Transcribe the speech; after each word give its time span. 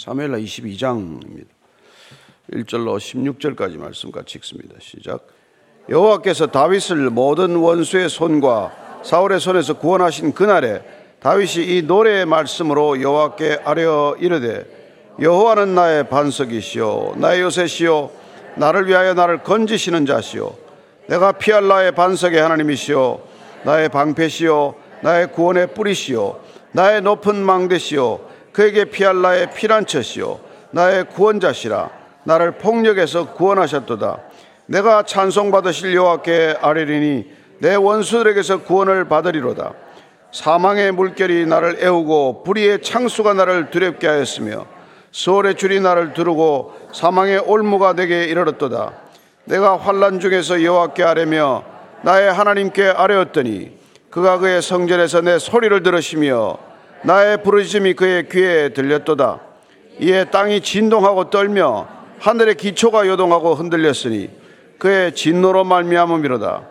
사무엘라 0.00 0.38
22장입니다. 0.38 1.44
1절로 2.52 2.96
16절까지 2.96 3.76
말씀 3.76 4.10
같이 4.10 4.38
읽습니다. 4.38 4.76
시작. 4.80 5.26
여호와께서 5.90 6.46
다윗을 6.46 7.10
모든 7.10 7.56
원수의 7.56 8.08
손과 8.08 9.02
사울의 9.04 9.40
손에서 9.40 9.74
구원하신 9.74 10.32
그날에 10.32 10.82
다윗이 11.20 11.76
이 11.76 11.82
노래의 11.82 12.24
말씀으로 12.24 13.02
여호와께 13.02 13.60
아뢰어 13.62 14.16
이르되 14.18 14.64
여호와는 15.20 15.74
나의 15.74 16.08
반석이시요 16.08 17.16
나의 17.18 17.42
요새시요 17.42 18.10
나를 18.56 18.88
위하여 18.88 19.12
나를 19.12 19.42
건지시는 19.42 20.06
자시요 20.06 20.56
내가 21.08 21.32
피할 21.32 21.68
나의 21.68 21.92
반석의 21.92 22.40
하나님이시요 22.40 23.20
나의 23.64 23.90
방패시요 23.90 24.74
나의 25.02 25.32
구원의 25.32 25.74
뿌리시요 25.74 26.40
나의 26.72 27.02
높은 27.02 27.36
망대시요 27.44 28.29
그에게 28.52 28.86
피할 28.86 29.20
나의 29.22 29.52
피난처시요 29.52 30.50
나의 30.72 31.08
구원자시라. 31.08 31.90
나를 32.24 32.52
폭력에서 32.52 33.32
구원하셨도다. 33.32 34.18
내가 34.66 35.02
찬송받으실 35.02 35.94
여호와께 35.94 36.58
아뢰리니 36.60 37.26
내 37.58 37.74
원수들에게서 37.74 38.62
구원을 38.62 39.06
받으리로다. 39.06 39.72
사망의 40.32 40.92
물결이 40.92 41.46
나를 41.46 41.78
애우고 41.82 42.44
불의의 42.44 42.82
창수가 42.82 43.34
나를 43.34 43.70
두렵게 43.70 44.06
하였으며 44.06 44.66
소울의 45.10 45.56
줄이 45.56 45.80
나를 45.80 46.12
두르고 46.12 46.74
사망의 46.92 47.40
올무가 47.40 47.94
내게 47.94 48.24
이르렀도다. 48.24 48.92
내가 49.44 49.76
환란 49.76 50.20
중에서 50.20 50.62
여호와께 50.62 51.02
아뢰며 51.02 51.64
나의 52.02 52.32
하나님께 52.32 52.90
아뢰었더니 52.90 53.76
그가 54.10 54.38
그의 54.38 54.62
성전에서 54.62 55.20
내 55.22 55.38
소리를 55.38 55.82
들으시며 55.82 56.69
나의 57.02 57.42
부르짖음이 57.42 57.94
그의 57.94 58.28
귀에 58.28 58.70
들렸도다. 58.70 59.40
이에 60.00 60.24
땅이 60.24 60.60
진동하고 60.60 61.30
떨며 61.30 61.88
하늘의 62.18 62.56
기초가 62.56 63.06
요동하고 63.06 63.54
흔들렸으니 63.54 64.30
그의 64.78 65.14
진노로 65.14 65.64
말미암음이로다. 65.64 66.62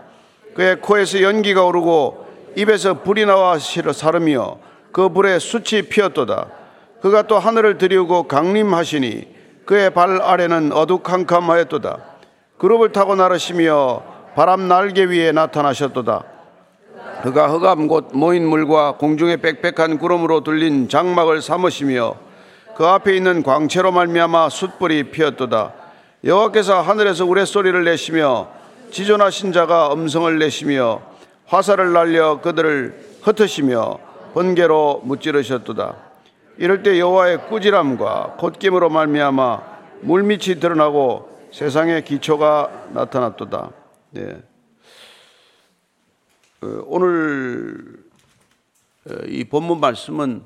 그의 0.55 0.81
코에서 0.81 1.21
연기가 1.21 1.65
오르고 1.65 2.27
입에서 2.55 3.01
불이 3.01 3.25
나와 3.25 3.57
사르며 3.59 4.57
그 4.91 5.09
불에 5.09 5.39
숯이 5.39 5.83
피었도다. 5.83 6.47
그가 7.01 7.23
또 7.23 7.39
하늘을 7.39 7.77
들이우고 7.77 8.23
강림하시니 8.23 9.27
그의 9.65 9.91
발 9.91 10.21
아래는 10.21 10.73
어둑캄캄하였도다. 10.73 11.97
그룹을 12.57 12.91
타고 12.91 13.15
나르시며 13.15 14.03
바람 14.35 14.67
날개 14.67 15.05
위에 15.05 15.31
나타나셨도다 15.31 16.23
그가 17.23 17.47
흑암 17.47 17.87
곧 17.87 18.11
모인 18.13 18.47
물과 18.47 18.93
공중의 18.93 19.37
빽빽한 19.37 19.97
구름으로 19.97 20.41
둘린 20.41 20.87
장막을 20.87 21.41
삼으시며 21.41 22.15
그 22.77 22.85
앞에 22.85 23.15
있는 23.15 23.43
광채로 23.43 23.91
말미암아 23.91 24.49
숯불이 24.49 25.11
피었도다. 25.11 25.73
여호와께서 26.23 26.81
하늘에서 26.81 27.25
우레소리를 27.25 27.83
내시며 27.83 28.47
지존하신 28.91 29.51
자가 29.51 29.91
음성을 29.93 30.39
내시며 30.39 31.01
화살을 31.47 31.91
날려 31.91 32.39
그들을 32.39 32.97
흩으시며 33.21 33.99
번개로 34.33 35.01
무찌르셨도다. 35.03 35.95
이럴 36.57 36.83
때 36.83 36.99
여호와의 36.99 37.47
꾸지람과 37.49 38.35
콧김으로 38.37 38.89
말미암아 38.89 39.61
물밑이 40.01 40.59
드러나고 40.61 41.29
세상의 41.51 42.05
기초가 42.05 42.69
나타났도다. 42.93 43.71
네. 44.11 44.48
어, 46.61 46.83
오늘 46.87 48.03
어, 49.09 49.13
이 49.27 49.45
본문 49.45 49.79
말씀은 49.79 50.43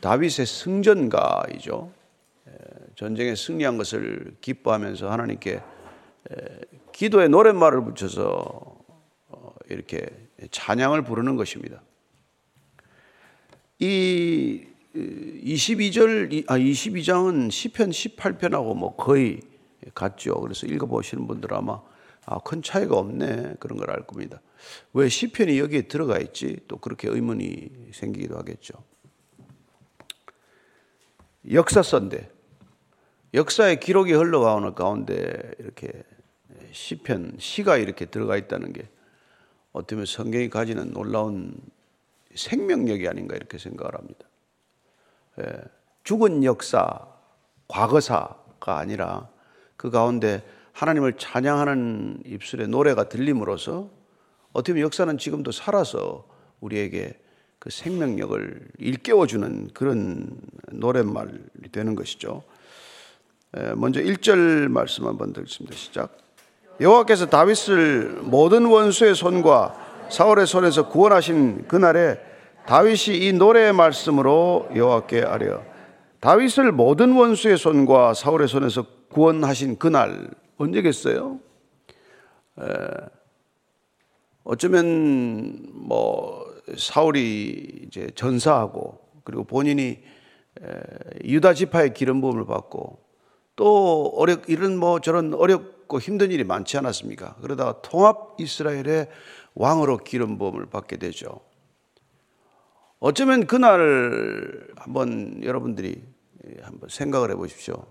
다윗의 0.00 0.46
승전가이죠. 0.46 1.92
전쟁에 2.94 3.34
승리한 3.34 3.76
것을 3.76 4.36
기뻐하면서 4.40 5.10
하나님께 5.10 5.60
기도의 6.92 7.28
노랫말을 7.28 7.84
붙여서 7.84 8.76
어, 9.28 9.54
이렇게 9.68 10.06
찬양을 10.50 11.02
부르는 11.02 11.36
것입니다. 11.36 11.82
이 13.80 14.64
22절 14.94 16.44
아 16.48 16.56
22장은 16.56 17.50
시편 17.50 17.90
18편하고 17.90 18.74
뭐 18.74 18.96
거의 18.96 19.40
같죠. 19.94 20.40
그래서 20.40 20.66
읽어 20.66 20.86
보시는 20.86 21.26
분들 21.26 21.52
아마 21.52 21.82
아, 22.26 22.38
큰 22.40 22.62
차이가 22.62 22.96
없네 22.96 23.56
그런 23.60 23.78
걸 23.78 23.90
알 23.90 24.06
겁니다. 24.06 24.40
왜 24.92 25.08
시편이 25.08 25.58
여기에 25.58 25.82
들어가 25.82 26.18
있지? 26.18 26.58
또 26.68 26.78
그렇게 26.78 27.08
의문이 27.08 27.90
생기기도 27.92 28.36
하겠죠. 28.38 28.74
역사서인데 31.50 32.30
역사의 33.34 33.80
기록이 33.80 34.12
흘러가오는 34.12 34.74
가운데 34.74 35.52
이렇게 35.58 36.04
시편 36.72 37.36
시가 37.38 37.76
이렇게 37.76 38.06
들어가 38.06 38.36
있다는 38.36 38.72
게 38.72 38.88
보면 39.72 40.06
성경이 40.06 40.48
가지는 40.50 40.92
놀라운 40.92 41.54
생명력이 42.34 43.08
아닌가 43.08 43.36
이렇게 43.36 43.58
생각을 43.58 43.94
합니다. 43.94 44.26
예, 45.40 45.44
죽은 46.04 46.44
역사, 46.44 47.06
과거사가 47.68 48.78
아니라 48.78 49.28
그 49.76 49.90
가운데 49.90 50.44
하나님을 50.74 51.14
찬양하는 51.14 52.24
입술의 52.26 52.68
노래가 52.68 53.08
들림으로써 53.08 53.88
어떻게 54.52 54.72
보면 54.72 54.84
역사는 54.86 55.18
지금도 55.18 55.52
살아서 55.52 56.26
우리에게 56.60 57.18
그 57.60 57.70
생명력을 57.70 58.68
일깨워주는 58.78 59.70
그런 59.72 60.28
노랫말이 60.72 61.30
되는 61.72 61.94
것이죠. 61.94 62.42
먼저 63.76 64.00
1절 64.00 64.68
말씀 64.68 65.06
한번 65.06 65.32
듣겠습니다. 65.32 65.76
시작. 65.76 66.18
여호와께서 66.80 67.26
다윗을 67.26 68.22
모든 68.24 68.66
원수의 68.66 69.14
손과 69.14 70.08
사울의 70.10 70.46
손에서 70.46 70.88
구원하신 70.88 71.68
그날에 71.68 72.18
다윗이 72.66 73.18
이 73.18 73.32
노래의 73.32 73.72
말씀으로 73.72 74.68
여호와께 74.74 75.22
아뢰어 75.22 75.62
다윗을 76.18 76.72
모든 76.72 77.12
원수의 77.12 77.58
손과 77.58 78.14
사울의 78.14 78.48
손에서 78.48 78.84
구원하신 79.10 79.78
그날 79.78 80.30
언제겠어요? 80.56 81.40
에, 82.60 82.64
어쩌면 84.44 85.66
뭐 85.72 86.44
사울이 86.76 87.86
이제 87.86 88.10
전사하고 88.14 89.00
그리고 89.24 89.44
본인이 89.44 90.02
유다 91.24 91.54
지파의 91.54 91.94
기름 91.94 92.20
부음을 92.20 92.44
받고 92.46 93.02
또 93.56 94.12
어렵 94.16 94.48
이런 94.48 94.76
뭐 94.76 95.00
저런 95.00 95.34
어렵고 95.34 95.98
힘든 95.98 96.30
일이 96.30 96.44
많지 96.44 96.76
않았습니까? 96.76 97.36
그러다가 97.36 97.80
통합 97.82 98.36
이스라엘의 98.38 99.08
왕으로 99.54 99.98
기름 99.98 100.38
부음을 100.38 100.66
받게 100.66 100.96
되죠. 100.98 101.40
어쩌면 102.98 103.46
그날 103.46 104.66
한번 104.76 105.42
여러분들이 105.42 106.02
한번 106.62 106.88
생각을 106.88 107.30
해 107.30 107.34
보십시오. 107.34 107.86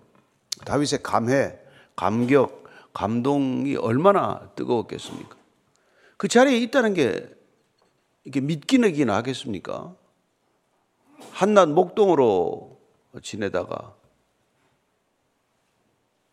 다윗의 0.66 1.00
감회, 1.04 1.60
감격, 1.96 2.64
감동이 2.94 3.76
얼마나 3.76 4.50
뜨거웠겠습니까? 4.56 5.36
그 6.18 6.28
자리에 6.28 6.58
있다는 6.60 6.94
게 6.94 7.30
이게 8.24 8.40
믿기는 8.40 8.94
하겠습니까? 9.16 9.96
한낱 11.32 11.70
목동으로 11.70 12.80
지내다가 13.22 13.94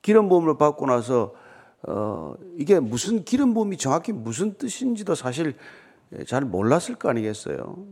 기름 0.03 0.29
부음을 0.29 0.57
받고 0.57 0.87
나서 0.87 1.35
어, 1.83 2.35
이게 2.57 2.79
무슨 2.79 3.25
기름 3.25 3.55
부음이 3.55 3.77
정확히 3.77 4.13
무슨 4.13 4.55
뜻인지도 4.55 5.15
사실 5.15 5.57
잘 6.27 6.45
몰랐을 6.45 6.97
거 6.99 7.09
아니겠어요? 7.09 7.87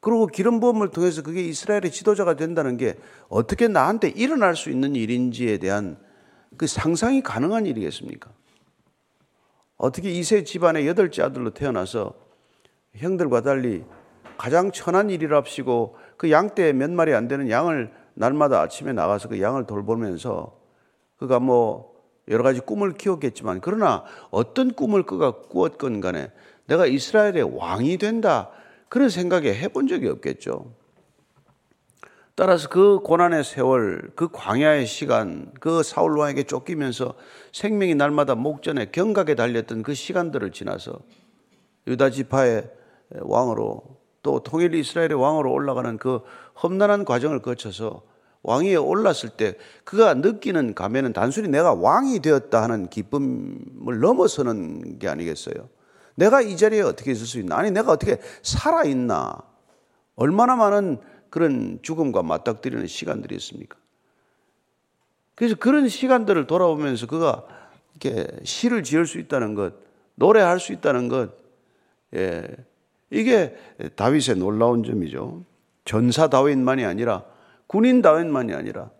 그리고 0.00 0.26
기름 0.26 0.60
부음을 0.60 0.90
통해서 0.90 1.22
그게 1.22 1.42
이스라엘의 1.42 1.90
지도자가 1.90 2.34
된다는 2.34 2.76
게 2.76 2.96
어떻게 3.28 3.68
나한테 3.68 4.08
일어날 4.08 4.54
수 4.54 4.70
있는 4.70 4.94
일인지에 4.94 5.58
대한 5.58 5.98
그 6.56 6.66
상상이 6.66 7.22
가능한 7.22 7.66
일이겠습니까? 7.66 8.30
어떻게 9.76 10.10
이세 10.10 10.44
집안의 10.44 10.86
여덟째 10.86 11.22
아들로 11.22 11.50
태어나서 11.50 12.14
형들과 12.94 13.42
달리 13.42 13.84
가장 14.36 14.70
천한 14.70 15.10
일이랍시고 15.10 15.96
그 16.16 16.30
양떼 16.30 16.72
몇 16.72 16.90
마리 16.90 17.14
안 17.14 17.28
되는 17.28 17.50
양을 17.50 17.92
날마다 18.14 18.60
아침에 18.60 18.92
나가서 18.92 19.28
그 19.28 19.40
양을 19.40 19.66
돌보면서 19.66 20.58
그가 21.16 21.38
뭐 21.40 21.92
여러 22.28 22.42
가지 22.42 22.60
꿈을 22.60 22.94
키웠겠지만 22.94 23.60
그러나 23.60 24.04
어떤 24.30 24.72
꿈을 24.72 25.04
그가 25.04 25.42
꾸었건 25.42 26.00
간에 26.00 26.30
내가 26.66 26.86
이스라엘의 26.86 27.56
왕이 27.56 27.98
된다 27.98 28.50
그런 28.88 29.08
생각에 29.08 29.54
해본 29.54 29.86
적이 29.88 30.08
없겠죠. 30.08 30.72
따라서 32.34 32.68
그 32.68 33.00
고난의 33.00 33.42
세월, 33.42 34.12
그 34.14 34.28
광야의 34.28 34.86
시간, 34.86 35.50
그 35.58 35.82
사울 35.82 36.16
왕에게 36.16 36.44
쫓기면서 36.44 37.14
생명이 37.52 37.96
날마다 37.96 38.36
목전에 38.36 38.92
경각에 38.92 39.34
달렸던 39.34 39.82
그 39.82 39.92
시간들을 39.94 40.52
지나서 40.52 41.00
유다 41.88 42.10
지파의 42.10 42.70
왕으로 43.22 43.82
또 44.22 44.40
통일 44.40 44.74
이스라엘의 44.74 45.14
왕으로 45.14 45.52
올라가는 45.52 45.96
그 45.98 46.20
험난한 46.62 47.04
과정을 47.04 47.42
거쳐서 47.42 48.02
왕위에 48.42 48.76
올랐을 48.76 49.30
때 49.36 49.54
그가 49.84 50.14
느끼는 50.14 50.74
감회는 50.74 51.12
단순히 51.12 51.48
내가 51.48 51.74
왕이 51.74 52.20
되었다 52.20 52.62
하는 52.62 52.88
기쁨을 52.88 53.98
넘어서는 54.00 54.98
게 55.00 55.08
아니겠어요? 55.08 55.68
내가 56.18 56.40
이 56.40 56.56
자리에 56.56 56.80
어떻게 56.80 57.12
있을 57.12 57.26
수 57.26 57.38
있나? 57.38 57.56
아니, 57.56 57.70
내가 57.70 57.92
어떻게 57.92 58.18
살아있나? 58.42 59.38
얼마나 60.16 60.56
많은 60.56 60.98
그런 61.30 61.78
죽음과 61.80 62.24
맞닥뜨리는 62.24 62.88
시간들이 62.88 63.36
있습니까? 63.36 63.78
그래서 65.36 65.54
그런 65.54 65.88
시간들을 65.88 66.48
돌아보면서 66.48 67.06
그가 67.06 67.44
이렇게 67.94 68.26
시를 68.42 68.82
지을 68.82 69.06
수 69.06 69.20
있다는 69.20 69.54
것, 69.54 69.74
노래할 70.16 70.58
수 70.58 70.72
있다는 70.72 71.06
것, 71.06 71.30
예, 72.16 72.48
이게 73.10 73.56
다윗의 73.94 74.38
놀라운 74.38 74.82
점이죠. 74.82 75.44
전사 75.84 76.28
다윗만이 76.28 76.84
아니라 76.84 77.22
군인 77.68 78.02
다윗만이 78.02 78.54
아니라 78.54 78.90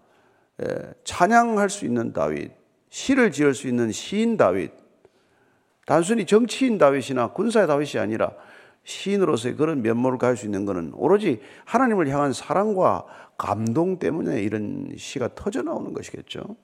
예, 0.63 0.67
찬양할 1.03 1.69
수 1.69 1.85
있는 1.85 2.13
다윗, 2.13 2.53
시를 2.91 3.33
지을 3.33 3.55
수 3.55 3.67
있는 3.67 3.91
시인 3.91 4.37
다윗, 4.37 4.71
단순히 5.89 6.27
정치인 6.27 6.77
다윗이나 6.77 7.29
군사의 7.29 7.67
다윗이 7.67 7.99
아니라 7.99 8.33
시인으로서의 8.85 9.57
그런 9.57 9.81
면모를 9.81 10.19
가질 10.19 10.37
수 10.37 10.45
있는 10.45 10.67
것은 10.67 10.93
오로지 10.95 11.41
하나님을 11.65 12.11
향한 12.11 12.35
사랑과 12.35 13.07
감동 13.39 13.99
때문에 13.99 14.43
이런 14.43 14.91
시가 14.99 15.31
터져 15.35 15.63
나오는 15.63 15.95
것이겠죠. 15.95 16.57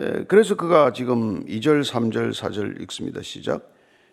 예, 0.00 0.24
그래서 0.28 0.54
그가 0.54 0.92
지금 0.92 1.46
2절, 1.46 1.82
3절, 1.82 2.34
4절 2.34 2.82
읽습니다. 2.82 3.22
시작. 3.22 3.72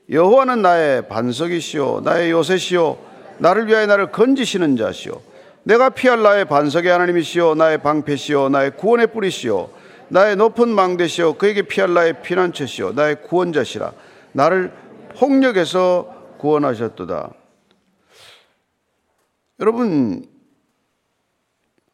여호와는 0.10 0.62
나의 0.62 1.10
반석이시오 1.10 2.00
나의 2.00 2.32
요새시오 2.32 2.98
나를 3.40 3.68
위하여 3.68 3.88
나를 3.88 4.14
건지시는 4.14 4.78
자시오 4.78 5.22
내가 5.64 5.90
피할 5.90 6.24
나의 6.24 6.46
반석의 6.46 6.90
하나님이시오 6.90 7.56
나의 7.56 7.80
방패시오 7.80 8.48
나의 8.48 8.78
구원의 8.78 9.08
뿌리시오 9.08 9.70
나의 10.10 10.36
높은 10.38 10.70
망대시오 10.70 11.34
그에게 11.34 11.64
피할 11.64 11.94
나의 11.94 12.22
피난처시오 12.22 12.94
나의 12.94 13.24
구원자시라. 13.24 13.94
나를 14.32 14.74
폭력에서 15.16 16.36
구원하셨도다. 16.38 17.34
여러분 19.60 20.26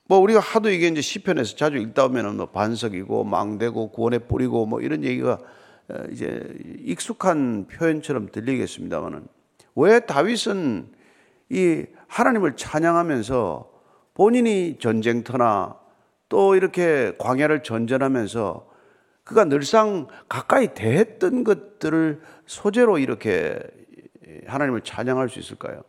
뭐 0.05 0.19
우리가 0.19 0.39
하도 0.39 0.69
이게 0.69 0.87
이제 0.87 1.01
시편에서 1.01 1.55
자주 1.55 1.77
읽다 1.77 2.07
보면은 2.07 2.37
뭐 2.37 2.47
반석이고 2.47 3.23
망대고 3.23 3.91
구원의 3.91 4.27
뿌리고 4.27 4.65
뭐 4.65 4.81
이런 4.81 5.03
얘기가 5.03 5.39
이제 6.11 6.41
익숙한 6.79 7.67
표현처럼 7.67 8.29
들리겠습니다만은 8.31 9.27
왜 9.75 10.01
다윗은 10.01 10.91
이 11.49 11.85
하나님을 12.07 12.55
찬양하면서 12.57 13.71
본인이 14.13 14.77
전쟁터나 14.79 15.82
또 16.33 16.55
이렇게 16.55 17.15
광야를 17.19 17.61
전전하면서 17.61 18.67
그가 19.23 19.45
늘상 19.45 20.07
가까이 20.27 20.73
대했던 20.73 21.43
것들을 21.43 22.23
소재로 22.47 22.97
이렇게 22.97 23.59
하나님을 24.47 24.81
찬양할 24.81 25.29
수 25.29 25.37
있을까요? 25.37 25.83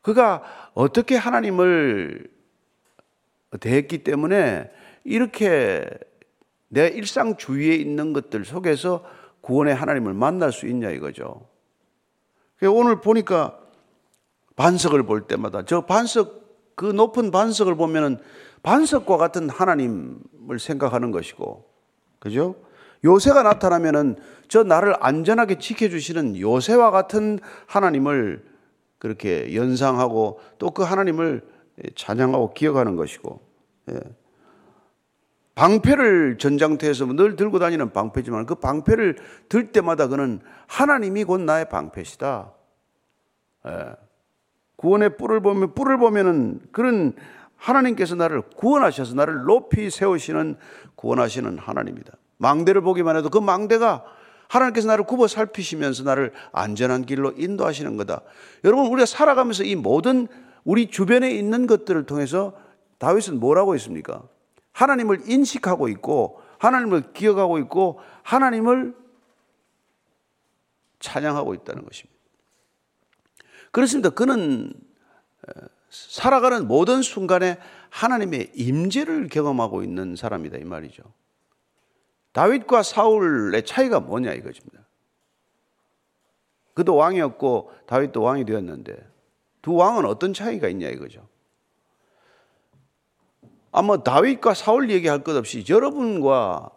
그가 0.00 0.42
어떻게 0.72 1.16
하나님을 1.16 2.30
대했기 3.60 4.02
때문에 4.02 4.70
이렇게 5.04 5.86
내 6.68 6.88
일상 6.88 7.36
주위에 7.36 7.74
있는 7.74 8.14
것들 8.14 8.46
속에서 8.46 9.04
구원의 9.42 9.74
하나님을 9.74 10.14
만날 10.14 10.50
수 10.50 10.66
있냐 10.66 10.88
이거죠. 10.88 11.46
오늘 12.62 13.02
보니까 13.02 13.60
반석을 14.56 15.02
볼 15.02 15.26
때마다 15.26 15.62
저 15.66 15.84
반석 15.84 16.45
그 16.76 16.84
높은 16.84 17.32
반석을 17.32 17.74
보면은 17.74 18.18
반석과 18.62 19.16
같은 19.16 19.48
하나님을 19.50 20.58
생각하는 20.60 21.10
것이고, 21.10 21.64
그죠? 22.20 22.54
요새가 23.04 23.42
나타나면은 23.42 24.16
저 24.48 24.62
나를 24.62 24.94
안전하게 25.00 25.58
지켜주시는 25.58 26.38
요새와 26.38 26.90
같은 26.90 27.40
하나님을 27.66 28.44
그렇게 28.98 29.54
연상하고 29.54 30.40
또 30.58 30.70
그 30.70 30.82
하나님을 30.82 31.42
찬양하고 31.94 32.54
기억하는 32.54 32.96
것이고, 32.96 33.40
예. 33.90 34.00
방패를 35.54 36.36
전장터에서 36.38 37.06
늘 37.06 37.36
들고 37.36 37.58
다니는 37.58 37.92
방패지만 37.92 38.44
그 38.44 38.56
방패를 38.56 39.16
들 39.48 39.72
때마다 39.72 40.06
그는 40.06 40.40
하나님이 40.66 41.24
곧 41.24 41.40
나의 41.40 41.68
방패시다. 41.70 42.52
예. 43.66 44.05
구원의 44.76 45.16
뿔을 45.16 45.40
보면 45.40 45.74
뿔을 45.74 45.98
보면은 45.98 46.60
그런 46.72 47.14
하나님께서 47.56 48.14
나를 48.14 48.42
구원하셔서 48.56 49.14
나를 49.14 49.44
높이 49.44 49.90
세우시는 49.90 50.56
구원하시는 50.94 51.58
하나님이다. 51.58 52.12
망대를 52.38 52.82
보기만 52.82 53.16
해도 53.16 53.30
그 53.30 53.38
망대가 53.38 54.04
하나님께서 54.48 54.88
나를 54.88 55.04
굽어 55.04 55.26
살피시면서 55.26 56.04
나를 56.04 56.32
안전한 56.52 57.04
길로 57.04 57.32
인도하시는 57.36 57.96
거다. 57.96 58.20
여러분 58.64 58.86
우리가 58.86 59.06
살아가면서 59.06 59.64
이 59.64 59.74
모든 59.74 60.28
우리 60.64 60.90
주변에 60.90 61.30
있는 61.30 61.66
것들을 61.66 62.04
통해서 62.04 62.54
다윗은 62.98 63.40
뭐라고 63.40 63.74
했습니까? 63.74 64.22
하나님을 64.72 65.22
인식하고 65.26 65.88
있고 65.88 66.40
하나님을 66.58 67.12
기억하고 67.12 67.58
있고 67.58 68.00
하나님을 68.22 68.94
찬양하고 71.00 71.54
있다는 71.54 71.84
것입니다. 71.84 72.15
그렇습니다. 73.76 74.08
그는 74.08 74.72
살아가는 75.90 76.66
모든 76.66 77.02
순간에 77.02 77.58
하나님의 77.90 78.52
임재를 78.54 79.28
경험하고 79.28 79.82
있는 79.82 80.16
사람이다 80.16 80.56
이 80.56 80.64
말이죠. 80.64 81.02
다윗과 82.32 82.82
사울의 82.82 83.66
차이가 83.66 84.00
뭐냐 84.00 84.32
이것입니다. 84.32 84.78
그도 86.72 86.96
왕이었고 86.96 87.70
다윗도 87.84 88.22
왕이 88.22 88.46
되었는데 88.46 88.96
두 89.60 89.74
왕은 89.74 90.06
어떤 90.06 90.32
차이가 90.32 90.68
있냐 90.68 90.88
이거죠. 90.88 91.28
아마 93.72 94.02
다윗과 94.02 94.54
사울 94.54 94.88
얘기할 94.90 95.22
것 95.22 95.36
없이 95.36 95.62
여러분과 95.68 96.70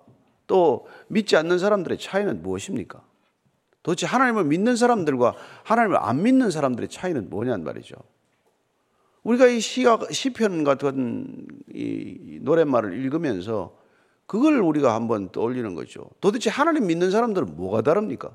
또 0.48 0.86
믿지 1.08 1.38
않는 1.38 1.60
사람들의 1.60 1.98
차이는 1.98 2.42
무엇입니까? 2.42 3.09
도대체 3.84 4.06
하나님을 4.06 4.46
믿는 4.46 4.76
사람들과 4.76 5.36
하나님을 5.64 5.98
안 5.98 6.22
믿는 6.22 6.52
사람들의 6.52 6.90
차이는 6.90 7.30
뭐냔 7.30 7.64
말이죠. 7.64 7.96
우리가 9.24 9.48
이 9.48 9.60
시가, 9.60 10.00
시편 10.12 10.64
같은 10.64 11.46
이 11.74 12.40
노랫말을 12.42 12.94
읽으면서 12.94 13.78
그걸 14.26 14.60
우리가 14.60 14.94
한번 14.94 15.30
떠올리는 15.32 15.74
거죠. 15.76 16.10
도대체 16.22 16.50
하나님 16.50 16.88
믿는 16.88 17.12
사람들은 17.12 17.56
뭐가 17.56 17.82
다릅니까? 17.82 18.32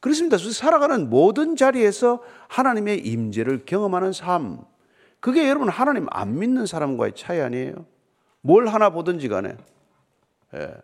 그렇습니다. 0.00 0.38
살아가는 0.38 1.10
모든 1.10 1.56
자리에서 1.56 2.22
하나님의 2.48 3.06
임재를 3.06 3.64
경험하는 3.64 4.12
삶. 4.12 4.60
그게 5.20 5.48
여러분 5.48 5.68
하나님 5.68 6.06
안 6.10 6.38
믿는 6.38 6.66
사람과의 6.66 7.14
차이 7.14 7.40
아니에요? 7.40 7.86
뭘 8.40 8.68
하나 8.68 8.90
보든지 8.90 9.28
간에. 9.28 9.56
예. 10.54 10.74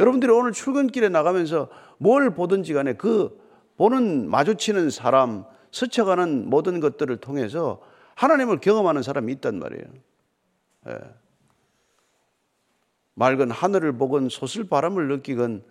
여러분들이 0.00 0.32
오늘 0.32 0.52
출근길에 0.52 1.10
나가면서 1.10 1.68
뭘 1.98 2.30
보든지 2.30 2.72
간에 2.72 2.94
그 2.94 3.38
보는 3.76 4.30
마주치는 4.30 4.88
사람, 4.88 5.44
스쳐가는 5.72 6.48
모든 6.48 6.80
것들을 6.80 7.18
통해서 7.18 7.82
하나님을 8.14 8.60
경험하는 8.60 9.02
사람이 9.02 9.30
있단 9.34 9.58
말이에요. 9.58 9.84
예. 10.88 10.98
맑은 13.14 13.50
하늘을 13.50 13.98
보건 13.98 14.30
솟을 14.30 14.68
바람을 14.70 15.08
느끼건 15.08 15.62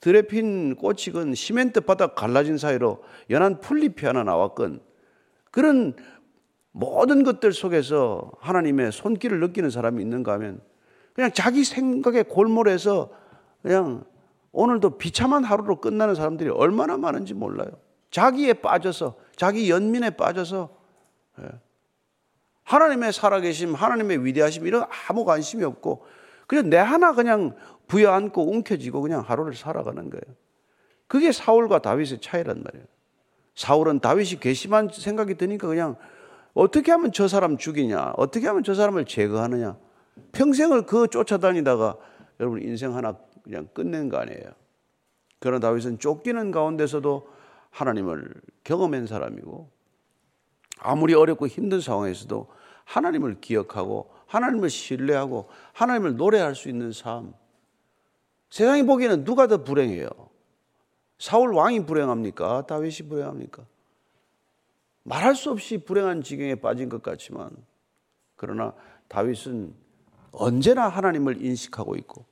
들에 0.00 0.22
핀 0.22 0.74
꽃이건 0.74 1.34
시멘트 1.34 1.82
바닥 1.82 2.14
갈라진 2.14 2.56
사이로 2.56 3.02
연한 3.28 3.60
풀잎이 3.60 4.06
하나 4.06 4.22
나왔건 4.22 4.80
그런 5.50 5.94
모든 6.72 7.22
것들 7.22 7.52
속에서 7.52 8.32
하나님의 8.38 8.92
손길을 8.92 9.40
느끼는 9.40 9.68
사람이 9.68 10.00
있는가 10.02 10.32
하면 10.34 10.60
그냥 11.12 11.32
자기 11.34 11.64
생각에 11.64 12.22
골몰해서 12.22 13.10
그냥 13.68 14.02
오늘도 14.52 14.96
비참한 14.96 15.44
하루로 15.44 15.82
끝나는 15.82 16.14
사람들이 16.14 16.48
얼마나 16.48 16.96
많은지 16.96 17.34
몰라요. 17.34 17.68
자기에 18.10 18.54
빠져서, 18.54 19.16
자기 19.36 19.68
연민에 19.68 20.08
빠져서, 20.08 20.70
예. 21.42 21.50
하나님의 22.62 23.12
살아계심, 23.12 23.74
하나님의 23.74 24.24
위대하심, 24.24 24.66
이런 24.66 24.86
아무 25.10 25.26
관심이 25.26 25.64
없고, 25.64 26.06
그냥 26.46 26.70
내 26.70 26.78
하나 26.78 27.12
그냥 27.12 27.56
부여안고 27.88 28.50
움켜쥐고 28.50 29.02
그냥 29.02 29.20
하루를 29.20 29.54
살아가는 29.54 30.08
거예요. 30.08 30.36
그게 31.06 31.30
사울과 31.30 31.80
다윗의 31.80 32.22
차이란 32.22 32.62
말이에요. 32.62 32.86
사울은 33.54 34.00
다윗이 34.00 34.40
괘씸한 34.40 34.88
생각이 34.94 35.34
드니까 35.34 35.66
그냥 35.68 35.96
어떻게 36.54 36.90
하면 36.92 37.12
저 37.12 37.28
사람 37.28 37.58
죽이냐? 37.58 38.14
어떻게 38.16 38.46
하면 38.46 38.64
저 38.64 38.72
사람을 38.72 39.04
제거하느냐? 39.04 39.76
평생을 40.32 40.86
그 40.86 41.08
쫓아다니다가 41.08 41.96
여러분 42.40 42.62
인생 42.62 42.94
하나 42.94 43.14
그냥 43.48 43.66
끝낸 43.72 44.10
거 44.10 44.18
아니에요. 44.18 44.52
그러나 45.38 45.58
다윗은 45.60 46.00
쫓기는 46.00 46.50
가운데서도 46.50 47.26
하나님을 47.70 48.34
경험한 48.64 49.06
사람이고 49.06 49.70
아무리 50.80 51.14
어렵고 51.14 51.46
힘든 51.46 51.80
상황에서도 51.80 52.46
하나님을 52.84 53.40
기억하고 53.40 54.10
하나님을 54.26 54.68
신뢰하고 54.68 55.48
하나님을 55.72 56.16
노래할 56.16 56.54
수 56.54 56.68
있는 56.68 56.92
삶. 56.92 57.32
세상이 58.50 58.82
보기에는 58.82 59.24
누가 59.24 59.46
더 59.46 59.64
불행해요? 59.64 60.08
사울 61.18 61.54
왕이 61.54 61.86
불행합니까? 61.86 62.66
다윗이 62.66 63.08
불행합니까? 63.08 63.64
말할 65.04 65.34
수 65.34 65.50
없이 65.50 65.78
불행한 65.78 66.22
지경에 66.22 66.56
빠진 66.56 66.90
것 66.90 67.02
같지만 67.02 67.50
그러나 68.36 68.74
다윗은 69.08 69.74
언제나 70.32 70.88
하나님을 70.88 71.42
인식하고 71.42 71.96
있고 71.96 72.26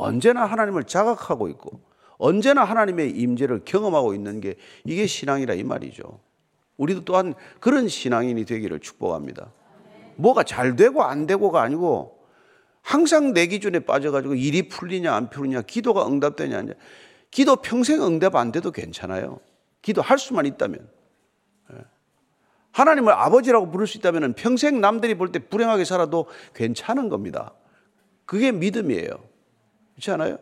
언제나 0.00 0.44
하나님을 0.46 0.84
자각하고 0.84 1.48
있고 1.48 1.80
언제나 2.18 2.64
하나님의 2.64 3.10
임재를 3.10 3.62
경험하고 3.64 4.14
있는 4.14 4.40
게 4.40 4.56
이게 4.84 5.06
신앙이라 5.06 5.54
이 5.54 5.64
말이죠. 5.64 6.20
우리도 6.76 7.04
또한 7.04 7.34
그런 7.60 7.88
신앙인이 7.88 8.44
되기를 8.44 8.80
축복합니다. 8.80 9.52
뭐가 10.16 10.42
잘 10.42 10.76
되고 10.76 11.02
안 11.02 11.26
되고가 11.26 11.62
아니고 11.62 12.18
항상 12.82 13.32
내 13.32 13.46
기준에 13.46 13.80
빠져가지고 13.80 14.34
일이 14.34 14.68
풀리냐 14.68 15.14
안 15.14 15.28
풀리냐 15.30 15.62
기도가 15.62 16.06
응답되냐 16.06 16.58
안 16.58 16.74
기도 17.30 17.56
평생 17.56 18.02
응답 18.02 18.36
안 18.36 18.52
돼도 18.52 18.72
괜찮아요. 18.72 19.40
기도할 19.82 20.18
수만 20.18 20.46
있다면. 20.46 20.88
예. 21.72 21.76
하나님을 22.72 23.12
아버지라고 23.12 23.70
부를 23.70 23.86
수 23.86 23.98
있다면 23.98 24.34
평생 24.34 24.80
남들이 24.80 25.14
볼 25.16 25.30
때 25.32 25.38
불행하게 25.38 25.84
살아도 25.84 26.26
괜찮은 26.54 27.08
겁니다. 27.08 27.54
그게 28.26 28.52
믿음이에요. 28.52 29.29
그렇지 30.00 30.10
않아요? 30.12 30.38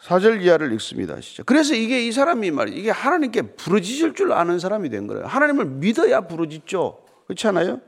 사절 0.00 0.42
이하를 0.42 0.72
읽습니다. 0.74 1.18
진짜. 1.20 1.44
그래서 1.44 1.74
이게 1.74 2.06
이 2.06 2.12
사람이 2.12 2.50
말이에요. 2.50 2.78
이게 2.78 2.90
하나님께 2.90 3.54
부르짖을 3.54 4.14
줄 4.14 4.32
아는 4.32 4.58
사람이 4.58 4.90
된 4.90 5.06
거예요. 5.06 5.24
하나님을 5.24 5.64
믿어야 5.64 6.22
부르짖죠. 6.22 7.06
그렇지 7.26 7.46
않아요? 7.46 7.80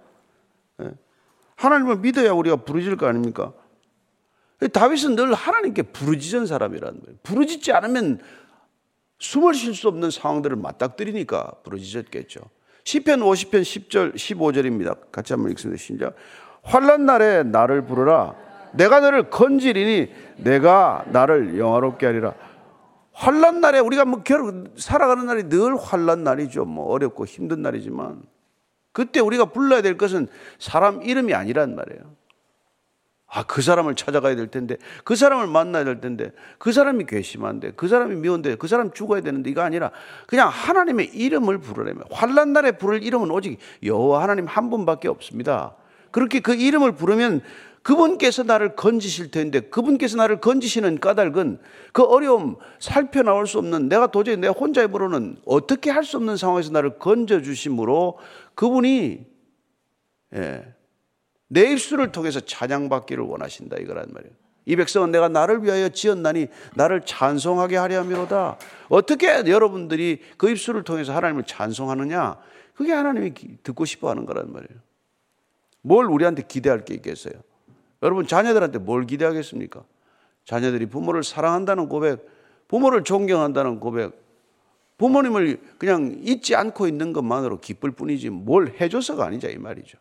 네. 0.79 0.93
하나님을 1.57 1.99
믿어야 1.99 2.33
우리가 2.33 2.57
부르짖을 2.57 2.97
거 2.97 3.07
아닙니까? 3.07 3.53
다윗은 4.73 5.17
늘 5.17 5.35
하나님께 5.35 5.83
부르짖은 5.83 6.47
사람이라는 6.47 7.01
거예요. 7.01 7.19
부르짖지 7.23 7.73
않으면 7.73 8.21
숨을 9.19 9.53
쉴 9.53 9.75
수 9.75 9.89
없는 9.89 10.11
상황들을 10.11 10.57
맞닥뜨리니까 10.57 11.57
부르짖었겠죠. 11.65 12.41
시편 12.85 13.21
50편 13.21 13.63
10절 13.63 14.15
15절입니다. 14.15 15.11
같이 15.11 15.33
한번 15.33 15.51
읽습니다. 15.51 15.83
시작. 15.83 16.15
환란 16.67 17.07
날에 17.07 17.45
나를 17.45 17.83
부르라 17.87 18.35
내가 18.73 19.01
너를 19.01 19.31
건지리니 19.31 20.13
내가 20.37 21.05
나를 21.09 21.59
영화롭게 21.59 22.07
하리라. 22.07 22.35
환란 23.13 23.63
날에 23.63 23.79
우리가 23.79 24.05
뭐 24.05 24.23
결, 24.23 24.65
살아가는 24.77 25.25
날이 25.25 25.49
늘 25.49 25.77
환란 25.77 26.23
날이죠. 26.23 26.67
뭐 26.67 26.93
어렵고 26.93 27.25
힘든 27.25 27.63
날이지만 27.63 28.23
그때 28.93 29.21
우리가 29.21 29.47
불러야 29.47 29.81
될 29.81 29.97
것은 29.97 30.29
사람 30.59 31.03
이름이 31.03 31.33
아니란 31.33 31.75
말이에요. 31.75 32.03
아, 33.29 33.45
그 33.45 33.61
사람을 33.61 33.97
찾아가야 33.97 34.37
될 34.37 34.47
텐데, 34.49 34.77
그 35.05 35.17
사람을 35.17 35.49
만나야 35.49 35.85
될 35.85 36.01
텐데, 36.01 36.31
그 36.59 36.73
사람이 36.73 37.07
괘씸한데, 37.07 37.73
그 37.73 37.89
사람이 37.89 38.15
미운데, 38.17 38.55
그 38.55 38.69
사람 38.69 38.93
죽어야 38.93 39.21
되는데, 39.21 39.51
이거 39.51 39.63
아니라 39.63 39.91
그냥 40.27 40.49
하나님의 40.49 41.09
이름을 41.09 41.59
부르려면 41.59 42.05
환란 42.11 42.53
날에 42.53 42.73
부를 42.73 43.03
이름은 43.03 43.31
오직 43.31 43.59
여호와 43.83 44.23
하나님 44.23 44.47
한 44.47 44.71
분밖에 44.71 45.09
없습니다. 45.09 45.75
그렇게 46.17 46.41
그 46.41 46.55
이름을 46.55 46.93
부르면 46.93 47.43
그분께서 47.83 48.43
나를 48.43 48.75
건지실 48.75 49.31
텐데 49.31 49.61
그분께서 49.61 50.17
나를 50.17 50.41
건지시는 50.41 50.99
까닭은 50.99 51.59
그 51.93 52.05
어려움 52.05 52.57
살펴 52.79 53.23
나올 53.23 53.47
수 53.47 53.59
없는 53.59 53.91
내가 53.91 54.07
도저히 54.07 54.39
내 54.39 54.49
혼자 54.49 54.83
입으로는 54.83 55.37
어떻게 55.45 55.91
할 55.91 56.05
수 56.05 56.17
없는 56.17 56.39
상황에서 56.39 56.73
나를 56.73 56.99
건져 56.99 57.43
주심으로 57.43 58.17
그분이 58.55 59.27
예, 60.37 60.75
내 61.49 61.71
입술을 61.73 62.13
통해서 62.13 62.41
찬양받기를 62.41 63.23
원하신다 63.23 63.77
이거란 63.77 64.07
말이에요. 64.11 64.33
이 64.65 64.75
백성은 64.75 65.11
내가 65.11 65.29
나를 65.29 65.65
위하여 65.65 65.91
지었나니 65.91 66.47
나를 66.77 67.03
찬송하게 67.05 67.77
하려 67.77 67.99
함이로다. 68.01 68.57
어떻게 68.89 69.27
여러분들이 69.47 70.21
그 70.39 70.49
입술을 70.49 70.83
통해서 70.83 71.15
하나님을 71.15 71.43
찬송하느냐? 71.45 72.39
그게 72.75 72.95
하나님이 72.95 73.35
듣고 73.63 73.85
싶어 73.85 74.09
하는 74.09 74.25
거란 74.25 74.51
말이에요. 74.51 74.86
뭘 75.83 76.07
우리한테 76.07 76.43
기대할 76.43 76.85
게 76.85 76.95
있겠어요? 76.95 77.35
여러분 78.03 78.27
자녀들한테 78.27 78.79
뭘 78.79 79.07
기대하겠습니까? 79.07 79.85
자녀들이 80.45 80.87
부모를 80.87 81.23
사랑한다는 81.23 81.89
고백, 81.89 82.27
부모를 82.69 83.05
존경한다는 83.05 83.81
고백, 83.81 84.25
부모님을 84.99 85.61
그냥 85.79 86.19
잊지 86.23 86.55
않고 86.55 86.87
있는 86.89 87.13
것만으로 87.13 87.61
기쁠 87.61 87.91
뿐이지 87.91 88.31
뭘 88.31 88.75
해줘서가 88.81 89.27
아니자 89.27 89.49
이 89.49 89.59
말이죠. 89.59 89.99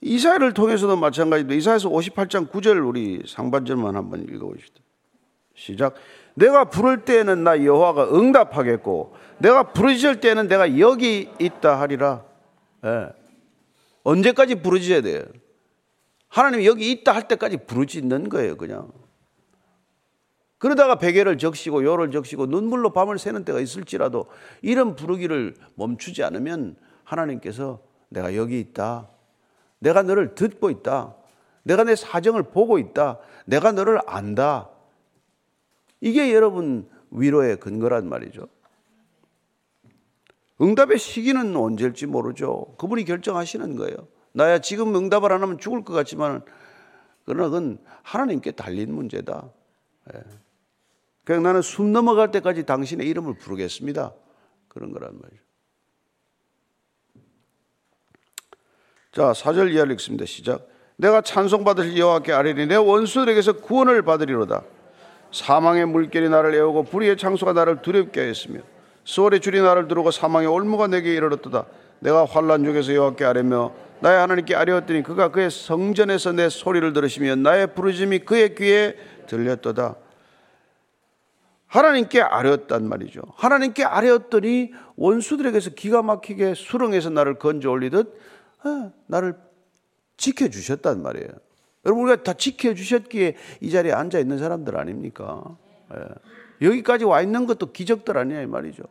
이사야를 0.00 0.54
통해서도 0.54 0.96
마찬가지입니다. 0.96 1.54
이사야서 1.56 1.90
58장 1.90 2.50
9절 2.50 2.86
우리 2.86 3.22
상반절만 3.26 3.94
한번 3.94 4.22
읽어보시다. 4.22 4.80
시작. 5.60 5.94
내가 6.34 6.64
부를 6.64 7.04
때에는 7.04 7.44
나 7.44 7.62
여호와가 7.62 8.14
응답하겠고 8.14 9.14
내가 9.38 9.74
부르짖을 9.74 10.20
때에는 10.20 10.48
내가 10.48 10.78
여기 10.78 11.30
있다 11.38 11.78
하리라. 11.78 12.24
네. 12.82 13.08
언제까지 14.02 14.62
부르짖어야 14.62 15.02
돼요? 15.02 15.24
하나님이 16.28 16.66
여기 16.66 16.90
있다 16.90 17.12
할 17.12 17.28
때까지 17.28 17.58
부르짖는 17.66 18.30
거예요, 18.30 18.56
그냥. 18.56 18.90
그러다가 20.56 20.94
베개를 20.96 21.36
적시고 21.36 21.84
요를 21.84 22.10
적시고 22.10 22.46
눈물로 22.46 22.92
밤을 22.92 23.18
새는 23.18 23.44
때가 23.44 23.60
있을지라도 23.60 24.26
이런 24.62 24.96
부르기를 24.96 25.54
멈추지 25.74 26.22
않으면 26.22 26.76
하나님께서 27.04 27.80
내가 28.08 28.34
여기 28.34 28.60
있다. 28.60 29.08
내가 29.78 30.02
너를 30.02 30.34
듣고 30.34 30.70
있다. 30.70 31.14
내가 31.64 31.84
내 31.84 31.96
사정을 31.96 32.44
보고 32.44 32.78
있다. 32.78 33.18
내가 33.44 33.72
너를 33.72 34.00
안다. 34.06 34.70
이게 36.00 36.32
여러분 36.32 36.88
위로의 37.10 37.58
근거란 37.58 38.08
말이죠. 38.08 38.48
응답의 40.60 40.98
시기는 40.98 41.56
언제일지 41.56 42.06
모르죠. 42.06 42.74
그분이 42.78 43.04
결정하시는 43.04 43.76
거예요. 43.76 43.96
나야 44.32 44.60
지금 44.60 44.94
응답을 44.94 45.32
안 45.32 45.42
하면 45.42 45.58
죽을 45.58 45.84
것 45.84 45.92
같지만 45.92 46.42
그러나 47.24 47.48
그건 47.48 47.78
하나님께 48.02 48.52
달린 48.52 48.92
문제다. 48.94 49.50
예. 50.14 50.20
그냥 51.24 51.42
나는 51.42 51.62
숨 51.62 51.92
넘어갈 51.92 52.30
때까지 52.30 52.64
당신의 52.64 53.08
이름을 53.08 53.34
부르겠습니다. 53.34 54.12
그런 54.68 54.92
거란 54.92 55.18
말이죠. 55.20 55.42
자, 59.12 59.32
4절 59.32 59.72
이하를 59.72 59.92
읽습니다. 59.92 60.24
시작. 60.24 60.68
내가 60.96 61.20
찬송받으실 61.20 61.98
여호와께 61.98 62.32
아뢰니 62.32 62.66
내 62.66 62.76
원수들에게서 62.76 63.60
구원을 63.60 64.02
받으리로다. 64.02 64.62
사망의 65.32 65.86
물결이 65.86 66.28
나를 66.28 66.54
애우고 66.54 66.84
불의의 66.84 67.16
창수가 67.16 67.52
나를 67.52 67.82
두렵게 67.82 68.20
하였으며 68.20 68.60
수월의 69.04 69.40
줄이 69.40 69.60
나를 69.60 69.88
두르고 69.88 70.10
사망의 70.10 70.48
올무가 70.48 70.86
내게 70.86 71.14
이르렀도다. 71.14 71.66
내가 72.00 72.24
환란 72.24 72.64
중에서 72.64 72.94
여호와께 72.94 73.24
아뢰며 73.24 73.72
나의 74.00 74.18
하나님께 74.18 74.54
아뢰었더니 74.54 75.02
그가 75.02 75.30
그의 75.30 75.50
성전에서 75.50 76.32
내 76.32 76.48
소리를 76.48 76.92
들으시며 76.92 77.36
나의 77.36 77.74
부르짐이 77.74 78.20
그의 78.20 78.54
귀에 78.54 78.96
들렸도다. 79.26 79.96
하나님께 81.66 82.20
아뢰었단 82.20 82.88
말이죠. 82.88 83.22
하나님께 83.36 83.84
아뢰었더니 83.84 84.72
원수들에게서 84.96 85.70
기가 85.70 86.02
막히게 86.02 86.54
수렁에서 86.54 87.10
나를 87.10 87.38
건져 87.38 87.70
올리듯 87.70 88.18
어, 88.64 88.92
나를 89.06 89.36
지켜주셨단 90.16 91.02
말이에요. 91.02 91.28
여러분 91.84 92.04
우리가 92.04 92.22
다 92.22 92.32
지켜주셨기에 92.34 93.36
이 93.60 93.70
자리에 93.70 93.92
앉아 93.92 94.18
있는 94.18 94.38
사람들 94.38 94.76
아닙니까? 94.76 95.56
예. 95.94 96.66
여기까지 96.66 97.04
와 97.04 97.22
있는 97.22 97.46
것도 97.46 97.72
기적들 97.72 98.18
아니냐 98.18 98.42
이 98.42 98.46
말이죠. 98.46 98.82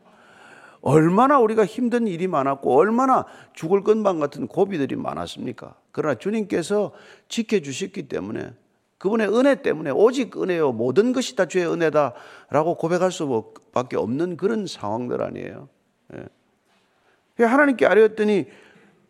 얼마나 0.81 1.39
우리가 1.39 1.65
힘든 1.65 2.07
일이 2.07 2.27
많았고 2.27 2.73
얼마나 2.73 3.25
죽을 3.53 3.83
것만 3.83 4.19
같은 4.19 4.47
고비들이 4.47 4.95
많았습니까? 4.95 5.75
그러나 5.91 6.15
주님께서 6.15 6.93
지켜주셨기 7.27 8.07
때문에 8.07 8.53
그분의 8.97 9.27
은혜 9.29 9.61
때문에 9.61 9.91
오직 9.91 10.41
은혜요 10.41 10.71
모든 10.71 11.13
것이 11.13 11.35
다 11.35 11.45
주의 11.45 11.65
은혜다라고 11.65 12.75
고백할 12.75 13.11
수밖에 13.11 13.97
없는 13.97 14.35
그런 14.35 14.65
상황들 14.67 15.21
아니에요. 15.21 15.69
예. 16.15 17.43
하나님께 17.43 17.85
아뢰었더니 17.85 18.47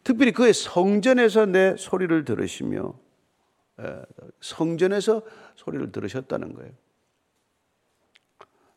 특별히 0.03 0.31
그의 0.31 0.53
성전에서 0.53 1.45
내 1.45 1.75
소리를 1.77 2.25
들으시며 2.25 2.93
예, 2.93 3.08
성전에서 4.41 5.21
소리를 5.55 5.91
들으셨다는 5.91 6.53
거예요. 6.53 6.71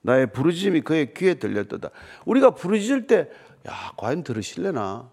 나의 0.02 0.32
부르짖음이 0.32 0.80
그의 0.82 1.14
귀에 1.14 1.34
들렸다. 1.34 1.90
우리가 2.26 2.54
부르짖을 2.54 3.06
때, 3.06 3.30
야, 3.68 3.92
과연 3.96 4.24
들으실래나? 4.24 5.10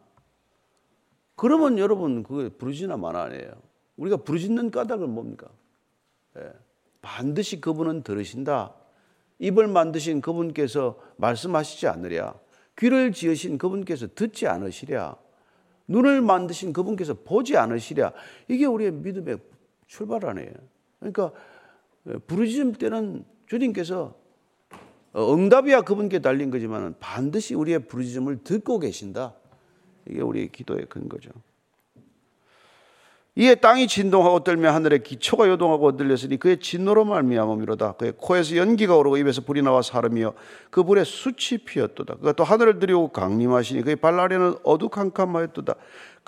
그러면 1.36 1.77
여러분, 1.77 2.24
그게 2.24 2.50
부르짖나 2.50 2.98
마나 2.98 3.24
아니에요. 3.24 3.51
우리가 3.98 4.17
부르짖는 4.17 4.72
까닭은 4.72 5.10
뭡니까? 5.10 5.48
예. 6.38 6.51
반드시 7.01 7.62
그분은 7.62 8.03
들으신다. 8.03 8.74
입을 9.39 9.67
만드신 9.67 10.22
그분께서 10.22 11.00
말씀하시지 11.17 11.88
않으랴. 11.88 12.34
귀를 12.77 13.12
지으신 13.12 13.58
그분께서 13.58 14.08
듣지 14.15 14.48
않으시랴. 14.48 15.15
눈을 15.88 16.22
만드신 16.22 16.74
그분께서 16.74 17.15
보지 17.25 17.58
않으시랴. 17.58 18.13
이게 18.48 18.65
우리의 18.65 18.91
믿음의 18.91 19.38
출발 19.89 20.25
아니에요. 20.25 20.53
그러니까 21.00 21.31
부르짖을 22.27 22.74
때는 22.74 23.25
주님께서 23.48 24.15
응답이야 25.15 25.81
그분께 25.81 26.19
달린 26.19 26.51
거지만 26.51 26.93
반드시 27.00 27.55
우리의 27.55 27.79
부르짖음을 27.88 28.43
듣고 28.43 28.79
계신다. 28.79 29.34
이게 30.08 30.22
우리의 30.22 30.50
기도의 30.51 30.86
근거죠. 30.86 31.31
이에 33.36 33.55
땅이 33.55 33.88
진동하고 33.88 34.43
떨며 34.43 34.72
하늘의 34.72 35.01
기초가 35.01 35.48
요동하고 35.48 35.88
흔들렸으니 35.89 36.38
그의 36.38 36.60
진노로 36.60 37.05
말미암음이로다. 37.05 37.93
그의 37.93 38.13
코에서 38.17 38.58
연기가 38.58 38.96
오르고 38.96 39.17
입에서 39.17 39.41
불이 39.41 39.62
나와 39.62 39.81
사름이여 39.81 40.34
그 40.69 40.84
불에 40.84 41.03
숯이 41.03 41.60
피었도다. 41.65 42.15
그가 42.15 42.34
또 42.34 42.43
하늘을 42.43 42.79
들이고 42.79 43.08
강림하시니 43.10 43.84
그의 43.84 43.96
발 43.96 44.19
아래는 44.19 44.55
어두캄캄하였도다. 44.63 45.75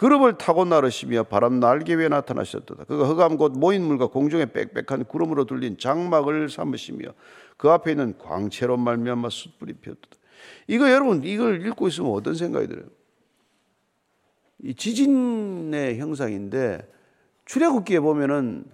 그룹을 0.02 0.40
타고 0.40 0.66
나르시며 0.66 1.26
바람 1.26 1.60
날개 1.60 1.94
위에 1.94 2.08
나타나셨도다. 2.08 2.86
그가 2.86 3.08
흑암 3.08 3.38
곧 3.38 3.52
모인 3.56 3.84
물과 3.84 4.08
공중에 4.08 4.48
빽빽한 4.48 5.06
구름으로 5.06 5.46
둘린 5.46 5.78
장막을 5.78 6.50
삼으시며 6.50 7.10
그 7.56 7.70
앞에 7.70 7.92
있는 7.92 8.18
광채로 8.18 8.78
말미암아 8.78 9.30
숯불이 9.30 9.74
피었도다. 9.74 10.18
이거 10.66 10.92
여러분 10.92 11.24
이걸 11.24 11.64
읽고 11.68 11.88
있으면 11.88 12.10
어떤 12.14 12.34
생각이 12.34 12.66
들어요? 12.66 12.86
이 14.64 14.74
지진의 14.74 16.00
형상인데 16.00 16.92
출애굽기에 17.46 18.00
보면은 18.00 18.66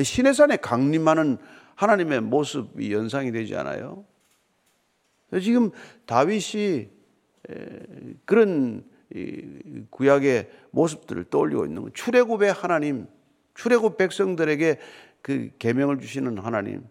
시내산에 0.00 0.58
강림하는 0.58 1.38
하나님의 1.74 2.20
모습이 2.20 2.92
연상이 2.92 3.32
되지 3.32 3.56
않아요? 3.56 4.04
지금 5.42 5.72
다윗이 6.06 6.90
그런 8.24 8.84
구약의 9.90 10.50
모습들을 10.70 11.24
떠올리고 11.24 11.66
있는 11.66 11.82
거. 11.82 11.90
출애굽의 11.90 12.52
하나님, 12.52 13.06
출애굽 13.54 13.96
백성들에게 13.96 14.78
그 15.22 15.50
계명을 15.58 16.00
주시는 16.00 16.38
하나님. 16.38 16.84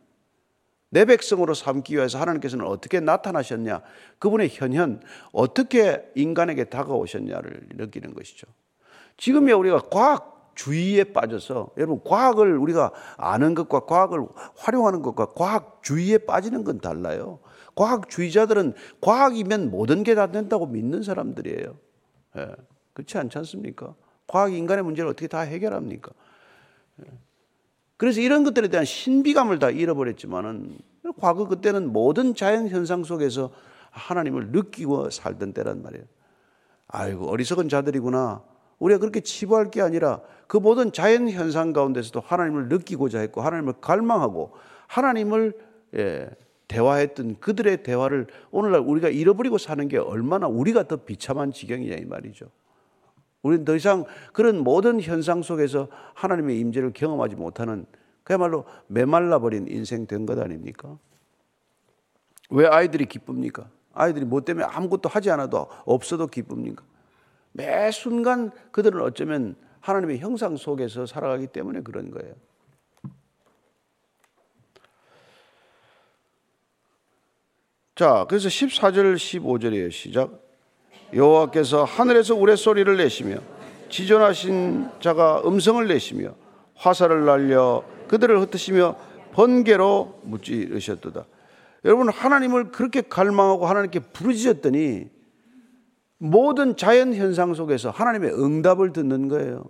내 0.89 1.06
백성으로 1.06 1.53
삼기 1.53 1.96
위해서 1.96 2.20
하나님께서는 2.20 2.65
어떻게 2.65 3.00
나타나셨냐? 3.00 3.82
그분의 4.20 4.50
현현, 4.51 5.01
어떻게 5.32 6.12
인간에게 6.15 6.65
다가오셨냐를 6.65 7.68
느끼는 7.74 8.13
것이죠. 8.13 8.48
지금의 9.18 9.53
우리가 9.56 9.80
과학 9.92 10.51
주의에 10.56 11.03
빠져서 11.06 11.72
여러분 11.77 12.00
과학을 12.03 12.58
우리가 12.58 12.92
아는 13.18 13.56
것과 13.56 13.82
과학을 13.82 14.27
활용하는 14.56 15.01
것과 15.01 15.27
과학 15.34 15.82
주의에 15.82 16.20
빠지는 16.20 16.63
건 16.63 16.80
달라요. 16.80 17.39
과학주의자들은 17.75 18.74
과학이면 19.01 19.72
모든 19.72 20.03
게 20.03 20.13
다 20.13 20.27
된다고 20.32 20.68
믿는 20.68 21.01
사람들이에요. 21.01 21.75
예, 22.38 22.56
그렇지 22.94 23.18
않지 23.18 23.38
않습니까? 23.40 23.96
과학이 24.28 24.58
인간의 24.58 24.84
문제를 24.84 25.10
어떻게 25.10 25.28
다 25.28 25.40
해결합니까? 25.42 26.12
예. 27.02 27.12
그래서 27.98 28.22
이런 28.22 28.44
것들에 28.44 28.68
대한 28.68 28.86
신비감을 28.86 29.60
다 29.60 29.70
잃어버렸지만은 29.70 30.78
과거 31.20 31.48
그때는 31.48 31.92
모든 31.92 32.36
자연 32.36 32.68
현상 32.68 33.04
속에서 33.04 33.52
하나님을 33.92 34.48
느끼고 34.48 35.10
살던 35.10 35.54
때란 35.54 35.82
말이에요. 35.84 36.06
아이고 36.88 37.30
어리석은 37.30 37.70
자들이구나. 37.70 38.44
우리가 38.80 39.00
그렇게 39.00 39.22
치부할 39.22 39.72
게 39.72 39.82
아니라 39.82 40.22
그 40.48 40.58
모든 40.58 40.92
자연 40.92 41.30
현상 41.30 41.74
가운데서도 41.74 42.20
하나님을 42.20 42.68
느끼고자 42.68 43.20
했고 43.20 43.42
하나님을 43.42 43.75
갈망하고 43.80 44.54
하나님을 44.88 45.54
예, 45.96 46.30
대화했던 46.74 47.39
그들의 47.39 47.84
대화를 47.84 48.27
오늘날 48.51 48.81
우리가 48.81 49.09
잃어버리고 49.09 49.57
사는 49.59 49.88
게 49.88 49.98
얼마나 49.98 50.48
우리가 50.48 50.88
더 50.88 50.98
비참한 50.98 51.51
지경이냐 51.51 51.96
이 51.98 52.05
말이죠. 52.05 52.50
우리는 53.44 53.64
더 53.66 53.75
이상 53.75 54.05
그런 54.31 54.64
모든 54.64 55.00
현상 55.01 55.44
속에서 55.44 55.88
하나님의 56.16 56.59
임재를 56.59 56.94
경험하지 56.94 57.36
못하는 57.36 57.86
그야말로 58.24 58.66
메말라 58.88 59.40
버린 59.40 59.68
인생 59.68 60.07
된 60.07 60.25
것 60.25 60.40
아닙니까? 60.40 60.98
왜 62.50 62.66
아이들이 62.68 63.05
기쁩니까? 63.05 63.70
아이들이 63.94 64.25
뭐 64.25 64.42
때문에 64.42 64.66
아무것도 64.66 65.09
하지 65.09 65.29
않아도 65.29 65.68
없어도 65.86 66.27
기쁩니까? 66.27 66.83
매 67.51 67.92
순간 67.92 68.51
그들은 68.72 69.01
어쩌면 69.01 69.55
하나님의 69.81 70.20
형상 70.20 70.55
속에서 70.57 71.05
살아가기 71.05 71.48
때문에 71.48 71.81
그런 71.81 72.09
거예요. 72.09 72.33
자, 77.96 78.25
그래서 78.27 78.50
14절 78.50 79.16
15절이에요. 79.16 79.92
시작. 79.92 80.42
여호와께서 81.14 81.84
하늘에서 81.84 82.34
우레소리를 82.34 82.98
내시며 82.98 83.38
지존하신 83.90 84.90
자가 85.00 85.44
음성을 85.46 85.88
내시며 85.88 86.34
화살을 86.74 87.25
날려 87.25 87.84
그들을 88.08 88.42
흩으시며 88.42 88.96
번개로 89.34 90.20
무찌르셨도다. 90.24 91.25
여러분 91.86 92.10
하나님을 92.10 92.72
그렇게 92.72 93.01
갈망하고 93.01 93.68
하나님께 93.68 94.00
부르짖었더니 94.00 95.12
모든 96.18 96.75
자연 96.75 97.14
현상 97.14 97.53
속에서 97.53 97.92
하나님의 97.92 98.34
응답을 98.34 98.94
듣는 98.94 99.27
거예요. 99.27 99.66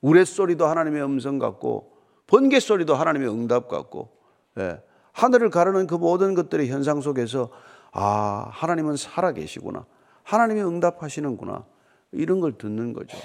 우레소리도 0.00 0.66
하나님의 0.66 1.04
음성 1.04 1.38
같고 1.38 1.92
번개 2.26 2.58
소리도 2.58 2.96
하나님의 2.96 3.28
응답 3.28 3.68
같고 3.68 4.10
예. 4.58 4.80
하늘을 5.14 5.48
가르는 5.48 5.86
그 5.86 5.94
모든 5.94 6.34
것들의 6.34 6.68
현상 6.68 7.00
속에서 7.00 7.48
아 7.92 8.48
하나님은 8.50 8.96
살아 8.96 9.32
계시구나. 9.32 9.86
하나님이 10.24 10.60
응답하시는구나. 10.62 11.64
이런 12.12 12.40
걸 12.40 12.58
듣는 12.58 12.92
거죠. 12.92 13.16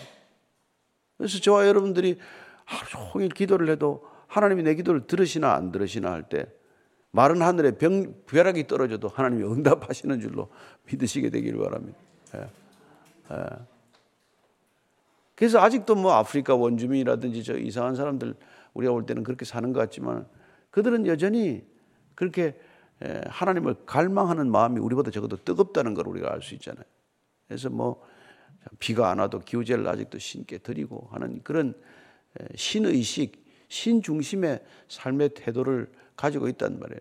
그래서 1.17 1.39
저와 1.39 1.67
여러분들이 1.67 2.17
하루 2.63 3.11
종일 3.11 3.29
기도를 3.29 3.69
해도 3.69 4.05
하나님이 4.27 4.63
내 4.63 4.75
기도를 4.75 5.07
들으시나 5.07 5.53
안 5.53 5.71
들으시나 5.71 6.11
할 6.11 6.23
때 6.23 6.45
마른 7.11 7.41
하늘에 7.41 7.71
병, 7.71 8.13
벼락이 8.27 8.67
떨어져도 8.67 9.07
하나님이 9.07 9.43
응답하시는 9.43 10.19
줄로 10.19 10.49
믿으시게 10.85 11.31
되기를 11.31 11.59
바랍니다. 11.59 11.97
예. 12.35 12.47
예. 13.31 13.45
그래서 15.33 15.59
아직도 15.59 15.95
뭐 15.95 16.13
아프리카 16.13 16.53
원주민이라든지 16.53 17.43
저 17.43 17.57
이상한 17.57 17.95
사람들 17.95 18.35
우리가 18.73 18.93
볼 18.93 19.05
때는 19.05 19.23
그렇게 19.23 19.45
사는 19.45 19.73
것 19.73 19.79
같지만 19.79 20.27
그들은 20.69 21.07
여전히 21.07 21.65
그렇게 22.19 22.59
하나님을 23.29 23.85
갈망하는 23.85 24.51
마음이 24.51 24.81
우리보다 24.81 25.09
적어도 25.09 25.37
뜨겁다는 25.37 25.93
걸 25.93 26.05
우리가 26.05 26.33
알 26.33 26.41
수 26.41 26.53
있잖아요. 26.55 26.83
그래서 27.47 27.69
뭐 27.69 28.05
비가 28.77 29.09
안 29.09 29.19
와도 29.19 29.39
기우제를 29.39 29.87
아직도 29.87 30.19
신께 30.19 30.57
드리고 30.57 31.07
하는 31.11 31.41
그런 31.43 31.73
신의식, 32.55 33.41
신중심의 33.69 34.59
삶의 34.89 35.29
태도를 35.33 35.89
가지고 36.17 36.49
있단 36.49 36.77
말이에요. 36.77 36.99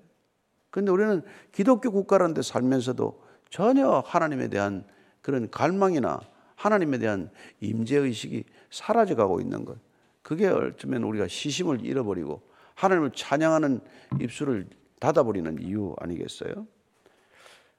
그런데 0.71 0.93
우리는 0.93 1.23
기독교 1.51 1.91
국가라는 1.91 2.35
데 2.35 2.43
살면서도 2.43 3.21
전혀 3.51 3.89
하나님에 4.07 4.47
대한 4.47 4.87
그런 5.21 5.51
갈망이나 5.51 6.21
하나님에 6.55 6.99
대한 6.99 7.29
임재의식이 7.59 8.45
사라져가고 8.71 9.41
있는 9.41 9.65
것. 9.65 9.79
그게 10.23 10.47
어쩌면 10.47 11.03
우리가 11.03 11.27
시심을 11.27 11.85
잃어버리고 11.85 12.41
하나님을 12.77 13.11
찬양하는 13.17 13.81
입술을 14.21 14.69
닫아버리는 15.01 15.63
이유 15.63 15.95
아니겠어요? 15.99 16.67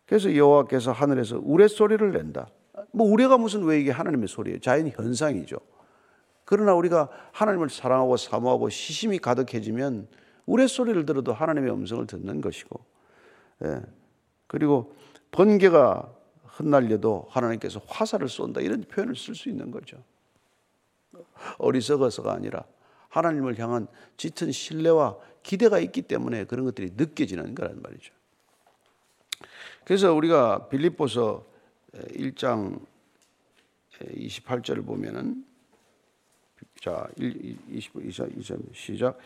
그래서 0.05 0.35
여호와께서 0.35 0.91
하늘에서 0.91 1.39
우레소리를 1.43 2.11
낸다. 2.11 2.49
뭐 2.91 3.07
우레가 3.07 3.37
무슨 3.37 3.63
왜 3.63 3.79
이게 3.79 3.91
하나님의 3.91 4.27
소리예요? 4.27 4.59
자연 4.59 4.87
현상이죠. 4.87 5.57
그러나 6.45 6.73
우리가 6.73 7.09
하나님을 7.31 7.69
사랑하고 7.69 8.17
사모하고 8.17 8.69
시심이 8.69 9.19
가득해지면 9.19 10.07
우레소리를 10.47 11.05
들어도 11.05 11.31
하나님의 11.31 11.71
음성을 11.71 12.07
듣는 12.07 12.41
것이고 12.41 12.83
예. 13.65 13.81
그리고 14.47 14.95
번개가 15.31 16.11
흩날려도 16.45 17.27
하나님께서 17.29 17.81
화살을 17.87 18.27
쏜다 18.27 18.61
이런 18.61 18.81
표현을 18.81 19.15
쓸 19.15 19.35
수 19.35 19.47
있는 19.49 19.69
거죠. 19.69 20.03
어리석어서가 21.59 22.33
아니라 22.33 22.63
하나님을 23.09 23.59
향한 23.59 23.87
짙은 24.17 24.51
신뢰와 24.51 25.17
기대가 25.43 25.79
있기 25.79 26.03
때문에 26.03 26.45
그런 26.45 26.65
것들이 26.65 26.91
느껴지는 26.95 27.55
거란 27.55 27.81
말이죠. 27.81 28.13
그래서 29.85 30.13
우리가 30.13 30.67
빌립보서 30.69 31.45
1장 31.93 32.79
28절을 34.01 34.85
보면은 34.85 35.43
자, 36.81 37.07
20, 37.17 37.91
20, 38.05 38.37
20, 38.37 38.57
시작. 38.73 39.17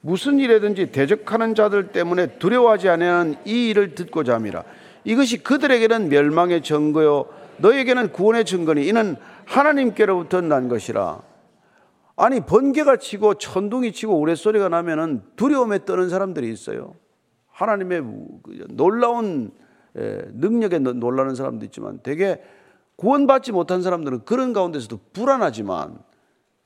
무슨 0.00 0.38
일에든지 0.38 0.92
대적하는 0.92 1.54
자들 1.54 1.92
때문에 1.92 2.38
두려워하지 2.38 2.88
아니하는 2.88 3.34
이 3.44 3.70
일을 3.70 3.94
듣고자 3.94 4.34
함이라. 4.34 4.64
이것이 5.04 5.42
그들에게는 5.42 6.08
멸망의 6.08 6.62
증거요 6.62 7.26
너에게는 7.58 8.12
구원의 8.12 8.44
증거니 8.44 8.86
이는 8.86 9.16
하나님께로부터 9.44 10.40
난 10.40 10.68
것이라. 10.68 11.29
아니 12.20 12.40
번개가 12.40 12.98
치고 12.98 13.34
천둥이 13.34 13.92
치고 13.92 14.18
우레소리가 14.20 14.68
나면은 14.68 15.22
두려움에 15.36 15.84
떠는 15.84 16.08
사람들이 16.08 16.50
있어요. 16.50 16.94
하나님의 17.48 18.02
놀라운 18.70 19.52
능력에 19.94 20.78
놀라는 20.78 21.34
사람도 21.34 21.64
있지만 21.66 22.00
되게 22.02 22.42
구원받지 22.96 23.52
못한 23.52 23.82
사람들은 23.82 24.24
그런 24.24 24.52
가운데서도 24.52 25.00
불안하지만 25.12 25.98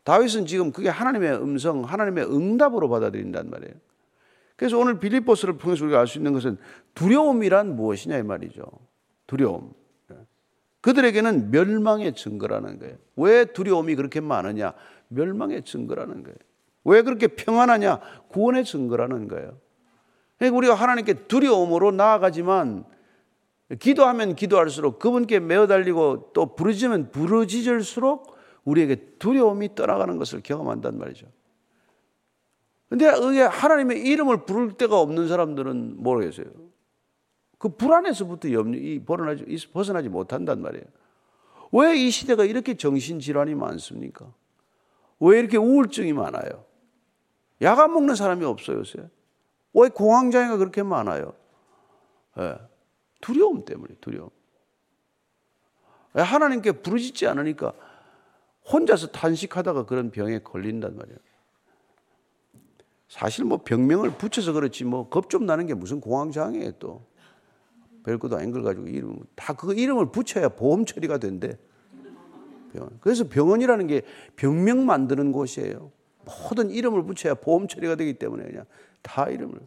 다윗은 0.03 0.47
지금 0.47 0.73
그게 0.73 0.89
하나님의 0.89 1.35
음성, 1.37 1.85
하나님의 1.85 2.25
응답으로 2.25 2.89
받아들인단 2.89 3.49
말이에요. 3.49 3.75
그래서 4.57 4.79
오늘 4.79 4.99
빌립보스를 4.99 5.59
통해서 5.59 5.85
우리가 5.85 6.01
알 6.01 6.07
수 6.07 6.19
있는 6.19 6.33
것은 6.33 6.59
두려움이란 6.95 7.77
무엇이냐 7.77 8.19
이 8.19 8.23
말이죠. 8.23 8.65
두려움. 9.27 9.73
그들에게는 10.85 11.51
멸망의 11.51 12.15
증거라는 12.15 12.79
거예요. 12.79 12.97
왜 13.17 13.47
두려움이 13.47 13.95
그렇게 13.95 14.21
많으냐? 14.21 14.75
멸망의 15.09 15.65
증거라는 15.65 16.23
거예요. 16.25 16.37
왜 16.85 17.01
그렇게 17.01 17.27
평안하냐? 17.27 18.01
구원의 18.29 18.67
증거라는 18.67 19.29
거예요. 19.29 19.57
그러니까 20.37 20.59
우리가 20.59 20.75
하나님께 20.75 21.27
두려움으로 21.27 21.91
나아가지만 21.91 22.85
기도하면 23.79 24.35
기도할수록 24.35 24.99
그분께 24.99 25.41
매어 25.41 25.67
달리고 25.67 26.33
또 26.35 26.55
부르짖으면 26.55 27.13
부르짖을수록 27.13 28.37
우리에게 28.65 29.17
두려움이 29.19 29.75
떠나가는 29.75 30.19
것을 30.19 30.43
경험한단 30.43 30.99
말이죠. 30.99 31.27
근데 32.91 33.11
이게 33.31 33.41
하나님의 33.41 34.03
이름을 34.03 34.45
부를 34.45 34.77
데가 34.77 35.01
없는 35.01 35.29
사람들은 35.29 35.95
모르겠어요. 35.97 36.64
그 37.65 37.71
불안에서부터 37.71 38.53
염려, 38.53 38.79
벗어나지, 39.07 39.47
벗어나지 39.73 40.11
못한단 40.11 40.61
말이에요. 40.61 40.85
왜 41.73 41.97
이 41.97 42.11
시대가 42.11 42.45
이렇게 42.45 42.75
정신질환이 42.77 43.55
많습니까? 43.55 44.31
왜 45.19 45.39
이렇게 45.39 45.57
우울증이 45.57 46.13
많아요? 46.13 46.67
약안 47.63 47.95
먹는 47.95 48.17
사람이 48.17 48.45
없어요, 48.45 48.81
요새. 48.81 48.99
왜 49.73 49.89
공황장애가 49.89 50.59
그렇게 50.59 50.83
많아요? 50.83 51.33
네. 52.37 52.55
두려움 53.23 53.65
때문에, 53.65 53.95
두려움. 54.03 54.29
하나님께 56.13 56.73
부르짖지 56.73 57.27
않으니까 57.27 57.73
혼자서 58.71 59.07
탄식하다가 59.07 59.87
그런 59.87 60.11
병에 60.11 60.41
걸린단 60.41 60.99
말이에요. 60.99 61.19
사실 63.09 63.47
뭐 63.47 63.63
병명을 63.65 64.19
붙여서 64.19 64.53
그렇지 64.53 64.85
뭐 64.85 65.09
겁 65.09 65.31
좀 65.31 65.47
나는 65.47 65.65
게 65.67 65.73
무슨 65.73 66.03
공황장애에 66.03 66.75
또. 66.79 67.07
별것도 68.05 68.37
아닌 68.37 68.53
걸 68.53 68.63
가지고 68.63 68.87
이름, 68.87 69.19
다 69.35 69.55
그 69.55 69.75
이름을 69.75 70.13
붙여야 70.13 70.51
보험 70.51 70.85
처리가 70.85 71.19
된대. 71.19 71.57
병원. 72.73 72.91
그래서 73.01 73.25
병원이라는 73.29 73.87
게 73.87 74.03
병명 74.37 74.85
만드는 74.87 75.33
곳이에요. 75.33 75.91
모든 76.25 76.71
이름을 76.71 77.05
붙여야 77.05 77.35
보험 77.35 77.69
처리가 77.69 77.97
되기 77.97 78.15
때문에 78.15 78.45
그냥 78.45 78.65
다 79.03 79.29
이름을. 79.29 79.59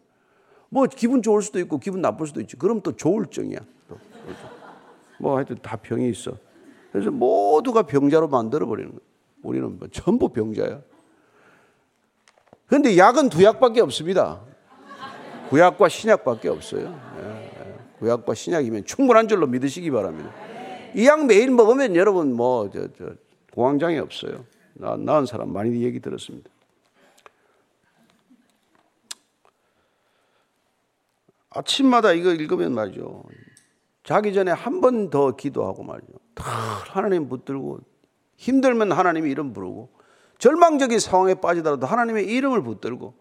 뭐 0.70 0.86
기분 0.88 1.22
좋을 1.22 1.42
수도 1.42 1.60
있고 1.60 1.80
기분 1.80 2.02
나쁠 2.02 2.28
수도 2.28 2.42
있지. 2.42 2.56
그럼 2.58 2.82
또 2.82 2.96
조울증이야. 2.96 3.60
또. 3.88 3.98
뭐 5.20 5.38
하여튼 5.38 5.58
다 5.62 5.78
병이 5.78 6.10
있어. 6.10 6.38
그래서 6.92 7.10
모두가 7.12 7.84
병자로 7.84 8.28
만들어 8.28 8.66
버리는 8.66 8.90
거예요. 8.90 9.02
우리는 9.44 9.78
뭐 9.80 9.88
전부 9.90 10.30
병자야. 10.30 10.82
그런데 12.68 12.98
약은 12.98 13.30
두 13.30 13.44
약밖에 13.44 13.80
없습니다. 13.82 14.42
구약과 15.50 15.88
신약밖에 15.88 16.50
없어요. 16.50 17.00
예, 17.20 17.52
예. 17.60 17.77
구약과 18.00 18.34
신약이면 18.34 18.86
충분한 18.86 19.28
줄로 19.28 19.48
믿으시기 19.48 19.92
바랍니다. 19.92 20.32
이 20.96 21.06
약 21.06 21.26
매일 21.26 21.52
먹으면 21.52 21.96
여러분 21.96 22.34
뭐 22.34 22.70
저 22.70 22.88
저 22.98 23.14
공황장애 23.54 23.98
없어요. 24.00 24.46
나, 24.76 24.96
나은 24.96 25.26
사람 25.26 25.52
많이 25.52 25.82
얘기 25.84 26.00
들었습니다. 26.00 26.50
아침마다 31.50 32.12
이거 32.14 32.32
읽으면 32.34 32.74
말이죠. 32.74 33.24
자기 34.04 34.34
전에 34.34 34.52
한 34.52 34.80
번 34.82 35.10
더 35.10 35.36
기도하고 35.36 35.84
말이죠. 35.84 36.14
다 36.36 36.52
하나님 36.90 37.28
붙들고 37.30 37.80
힘들면 38.38 38.92
하나님의 38.92 39.32
이름 39.32 39.54
부르고 39.54 39.90
절망적인 40.38 41.00
상황에 41.00 41.34
빠지더라도 41.36 41.88
하나님의 41.88 42.28
이름을 42.28 42.62
붙들고 42.62 43.16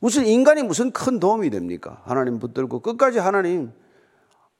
무슨 0.00 0.26
인간이 0.26 0.62
무슨 0.62 0.90
큰 0.92 1.18
도움이 1.18 1.48
됩니까? 1.50 2.02
하나님 2.04 2.38
붙들고 2.38 2.80
끝까지 2.80 3.18
하나님 3.18 3.72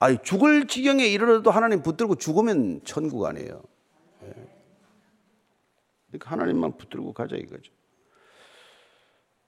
아니 0.03 0.17
죽을 0.21 0.67
지경에 0.67 1.05
이르러도 1.07 1.49
하나님 1.49 1.81
붙들고 1.81 2.15
죽으면 2.15 2.81
천국 2.83 3.25
아니에요. 3.25 3.63
예. 4.25 4.33
그러니까 6.07 6.29
하나님만 6.29 6.75
붙들고 6.75 7.13
가자 7.13 7.37
이거죠. 7.37 7.71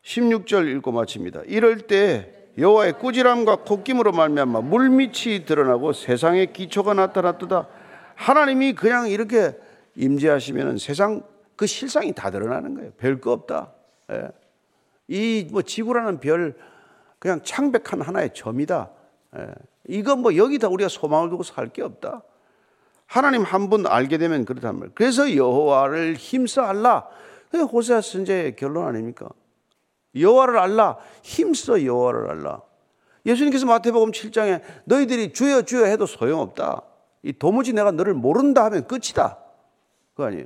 16절 0.04 0.74
읽고 0.78 0.94
마칩니다. 0.94 1.42
이럴 1.48 1.88
때 1.88 2.52
여호와의 2.58 3.00
꾸지람과 3.00 3.64
콧김으로 3.64 4.14
말미암아 4.14 4.62
물밑이 4.62 5.44
드러나고 5.46 5.92
세상의 5.92 6.54
기초가 6.54 6.94
나타났도다. 6.94 7.68
하나님이 8.16 8.76
그냥 8.76 9.10
이렇게 9.10 9.58
임재하시면 9.96 10.78
세상 10.78 11.22
그 11.58 11.68
실상이 11.68 12.14
다 12.14 12.32
드러나는 12.32 12.76
거예요. 12.76 12.92
별 12.92 13.20
거 13.20 13.34
없다. 13.34 13.74
예. 14.12 14.30
이뭐 15.10 15.64
지구라는 15.64 16.22
별 16.22 16.56
그냥 17.20 17.42
창백한 17.44 18.00
하나의 18.00 18.34
점이다. 18.34 18.90
예. 19.38 19.75
이건 19.88 20.20
뭐 20.22 20.36
여기다 20.36 20.68
우리가 20.68 20.90
소망을 20.90 21.30
두고 21.30 21.44
살 21.44 21.70
게 21.70 21.82
없다. 21.82 22.24
하나님 23.08 23.44
한 23.44 23.70
분 23.70 23.86
알게 23.86 24.18
되면 24.18 24.46
그렇단 24.46 24.76
말이에요. 24.80 24.92
그래서 24.96 25.36
여호와를 25.36 26.16
힘써 26.16 26.64
알라. 26.64 27.08
그게 27.52 27.64
호세아 27.64 28.02
선제의 28.02 28.56
결론 28.56 28.88
아닙니까? 28.88 29.30
여호와를 30.16 30.58
알라. 30.58 30.98
힘써 31.24 31.84
여호와를 31.84 32.30
알라. 32.32 32.62
예수님께서 33.26 33.66
마태복음 33.66 34.12
7장에 34.12 34.62
너희들이 34.86 35.34
주여 35.34 35.64
주여 35.64 35.86
해도 35.86 36.06
소용없다. 36.06 36.82
이 37.24 37.34
도무지 37.34 37.74
내가 37.74 37.92
너를 37.92 38.14
모른다 38.14 38.66
하면 38.66 38.88
끝이다. 38.88 39.38
그거 40.14 40.26
아니에요. 40.28 40.46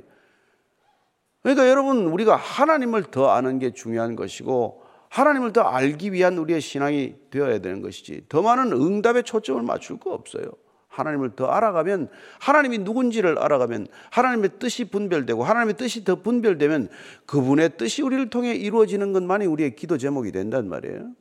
그러니까 1.42 1.68
여러분 1.68 2.06
우리가 2.06 2.36
하나님을 2.36 3.04
더 3.04 3.30
아는 3.30 3.58
게 3.58 3.72
중요한 3.72 4.16
것이고 4.16 4.79
하나님을 5.10 5.52
더 5.52 5.62
알기 5.62 6.12
위한 6.12 6.38
우리의 6.38 6.60
신앙이 6.60 7.14
되어야 7.30 7.58
되는 7.58 7.82
것이지 7.82 8.22
더 8.28 8.42
많은 8.42 8.72
응답에 8.72 9.22
초점을 9.22 9.60
맞출 9.62 9.98
거 9.98 10.12
없어요. 10.12 10.44
하나님을 10.88 11.36
더 11.36 11.46
알아가면 11.46 12.08
하나님이 12.40 12.78
누군지를 12.78 13.38
알아가면 13.38 13.86
하나님의 14.10 14.50
뜻이 14.58 14.84
분별되고 14.84 15.44
하나님의 15.44 15.76
뜻이 15.76 16.04
더 16.04 16.16
분별되면 16.16 16.88
그분의 17.26 17.76
뜻이 17.76 18.02
우리를 18.02 18.30
통해 18.30 18.54
이루어지는 18.54 19.12
것만이 19.12 19.46
우리의 19.46 19.76
기도 19.76 19.98
제목이 19.98 20.32
된단 20.32 20.68
말이에요. 20.68 21.12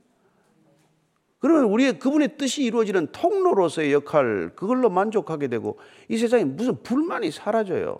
그러면 1.39 1.65
우리의 1.65 1.99
그분의 1.99 2.38
뜻이 2.38 2.63
이루어지는 2.63 3.08
통로로서의 3.12 3.93
역할 3.93 4.52
그걸로 4.56 4.89
만족하게 4.89 5.47
되고 5.47 5.80
이 6.10 6.17
세상에 6.17 6.43
무슨 6.43 6.82
불만이 6.84 7.32
사라져요. 7.32 7.97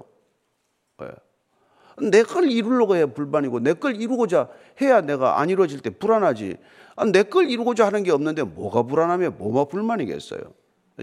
네. 2.02 2.10
내걸 2.10 2.52
이루려고 2.52 2.96
해야 2.96 3.06
불만이고 3.08 3.60
내 3.60 3.74
걸 3.74 3.96
이루고자 3.96 4.50
해야 4.82 5.02
내가 5.02 5.40
안 5.40 5.50
이루어질 5.50 5.80
때 5.80 5.90
불안하지. 5.90 6.58
아, 6.96 7.06
내걸 7.06 7.50
이루고자 7.50 7.86
하는 7.86 8.04
게 8.04 8.12
없는데 8.12 8.44
뭐가 8.44 8.84
불안하며 8.84 9.32
뭐가 9.32 9.66
불만이겠어요. 9.66 10.42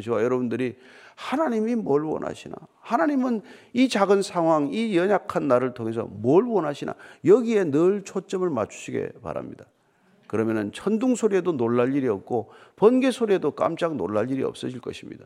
저와 0.03 0.23
여러분들이 0.23 0.77
하나님이 1.15 1.77
뭘 1.77 2.05
원하시나? 2.05 2.55
하나님은 2.81 3.41
이 3.73 3.89
작은 3.89 4.21
상황, 4.21 4.69
이 4.73 4.97
연약한 4.97 5.49
나를 5.49 5.73
통해서 5.73 6.05
뭘 6.05 6.45
원하시나? 6.45 6.95
여기에 7.25 7.71
늘 7.71 8.03
초점을 8.05 8.49
맞추시기 8.51 9.21
바랍니다. 9.23 9.65
그러면은 10.27 10.73
천둥 10.73 11.15
소리에도 11.15 11.53
놀랄 11.53 11.95
일이 11.95 12.09
없고 12.09 12.51
번개 12.75 13.11
소리에도 13.11 13.53
깜짝 13.53 13.97
놀랄 13.97 14.31
일이 14.31 14.43
없어질 14.43 14.81
것입니다. 14.81 15.25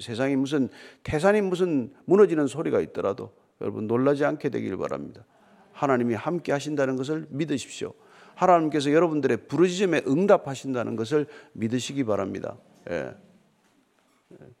세상이 0.00 0.36
무슨 0.36 0.68
태산이 1.02 1.42
무슨 1.42 1.92
무너지는 2.06 2.46
소리가 2.46 2.80
있더라도 2.80 3.32
여러분 3.60 3.86
놀라지 3.86 4.24
않게 4.24 4.48
되길 4.48 4.76
바랍니다. 4.76 5.24
하나님이 5.72 6.14
함께 6.14 6.52
하신다는 6.52 6.96
것을 6.96 7.26
믿으십시오. 7.30 7.92
하나님께서 8.34 8.92
여러분들의 8.92 9.48
부르짖음에 9.48 10.02
응답하신다는 10.06 10.96
것을 10.96 11.26
믿으시기 11.52 12.04
바랍니다. 12.04 12.56
예. 12.90 13.14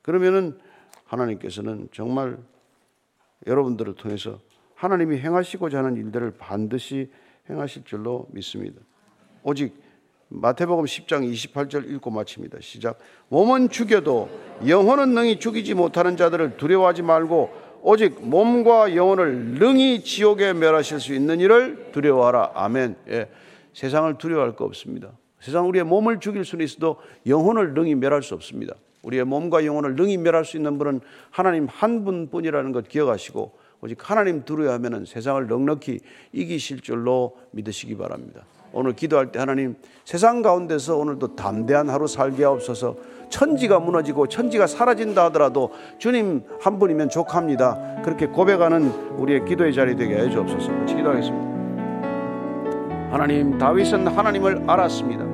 그러면은 0.02 0.58
하나님께서는 1.04 1.88
정말 1.92 2.38
여러분들을 3.46 3.94
통해서 3.94 4.40
하나님이 4.74 5.18
행하시고자 5.18 5.78
하는 5.78 5.96
일들을 5.96 6.32
반드시 6.38 7.10
행하실 7.48 7.84
줄로 7.84 8.26
믿습니다. 8.30 8.80
오직 9.42 9.80
마태복음 10.28 10.84
10장 10.84 11.32
28절 11.32 11.88
읽고 11.90 12.10
마칩니다. 12.10 12.58
시작. 12.60 12.98
몸은 13.28 13.68
죽여도 13.68 14.28
영혼은 14.66 15.14
능히 15.14 15.38
죽이지 15.38 15.74
못하는 15.74 16.16
자들을 16.16 16.56
두려워하지 16.56 17.02
말고 17.02 17.65
오직 17.88 18.18
몸과 18.20 18.96
영혼을 18.96 19.36
능히 19.60 20.02
지옥에 20.02 20.52
멸하실 20.54 20.98
수 20.98 21.14
있는 21.14 21.38
일을 21.38 21.92
두려워하라. 21.92 22.50
아멘. 22.56 22.96
예. 23.10 23.28
세상을 23.74 24.18
두려워할 24.18 24.56
거 24.56 24.64
없습니다. 24.64 25.12
세상 25.38 25.68
우리의 25.68 25.84
몸을 25.84 26.18
죽일 26.18 26.44
수는 26.44 26.64
있어도 26.64 26.96
영혼을 27.28 27.74
능히 27.74 27.94
멸할 27.94 28.24
수 28.24 28.34
없습니다. 28.34 28.74
우리의 29.04 29.24
몸과 29.24 29.64
영혼을 29.64 29.94
능히 29.94 30.16
멸할 30.16 30.44
수 30.44 30.56
있는 30.56 30.78
분은 30.78 31.00
하나님 31.30 31.68
한 31.70 32.04
분뿐이라는 32.04 32.72
것 32.72 32.88
기억하시고 32.88 33.52
오직 33.82 34.10
하나님 34.10 34.44
두려워 34.44 34.72
하면은 34.72 35.04
세상을 35.04 35.46
넉넉히 35.46 36.00
이기실 36.32 36.80
줄로 36.80 37.36
믿으시기 37.52 37.96
바랍니다. 37.96 38.42
오늘 38.76 38.92
기도할 38.92 39.32
때 39.32 39.38
하나님 39.38 39.74
세상 40.04 40.42
가운데서 40.42 40.98
오늘도 40.98 41.34
담대한 41.34 41.88
하루 41.88 42.06
살게 42.06 42.44
하옵소서 42.44 42.96
천지가 43.30 43.80
무너지고 43.80 44.28
천지가 44.28 44.66
사라진다 44.66 45.24
하더라도 45.24 45.72
주님 45.96 46.42
한 46.60 46.78
분이면 46.78 47.08
족합니다. 47.08 48.02
그렇게 48.04 48.26
고백하는 48.26 48.90
우리의 49.16 49.46
기도의 49.46 49.72
자리 49.72 49.96
되게 49.96 50.16
해 50.16 50.28
주옵소서. 50.28 50.72
같이 50.72 50.94
기도하겠습니다. 50.94 51.46
하나님 53.10 53.56
다윗은 53.56 54.08
하나님을 54.08 54.64
알았습니다. 54.68 55.24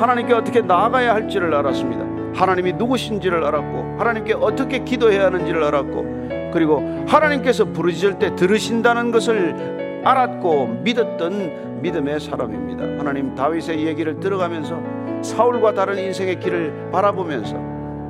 하나님께 0.00 0.32
어떻게 0.32 0.60
나아가야 0.60 1.12
할지를 1.12 1.52
알았습니다. 1.54 2.40
하나님이 2.40 2.74
누구신지를 2.74 3.42
알았고 3.44 3.98
하나님께 3.98 4.34
어떻게 4.34 4.84
기도해야 4.84 5.26
하는지를 5.26 5.64
알았고 5.64 6.52
그리고 6.52 7.04
하나님께서 7.08 7.64
부르짖을 7.64 8.20
때 8.20 8.36
들으신다는 8.36 9.10
것을 9.10 9.75
알았고 10.06 10.82
믿었던 10.84 11.82
믿음의 11.82 12.20
사람입니다. 12.20 12.84
하나님 12.98 13.34
다윗의 13.34 13.84
얘기를 13.86 14.20
들어가면서 14.20 14.80
사울과 15.22 15.74
다른 15.74 15.98
인생의 15.98 16.38
길을 16.38 16.90
바라보면서 16.92 17.56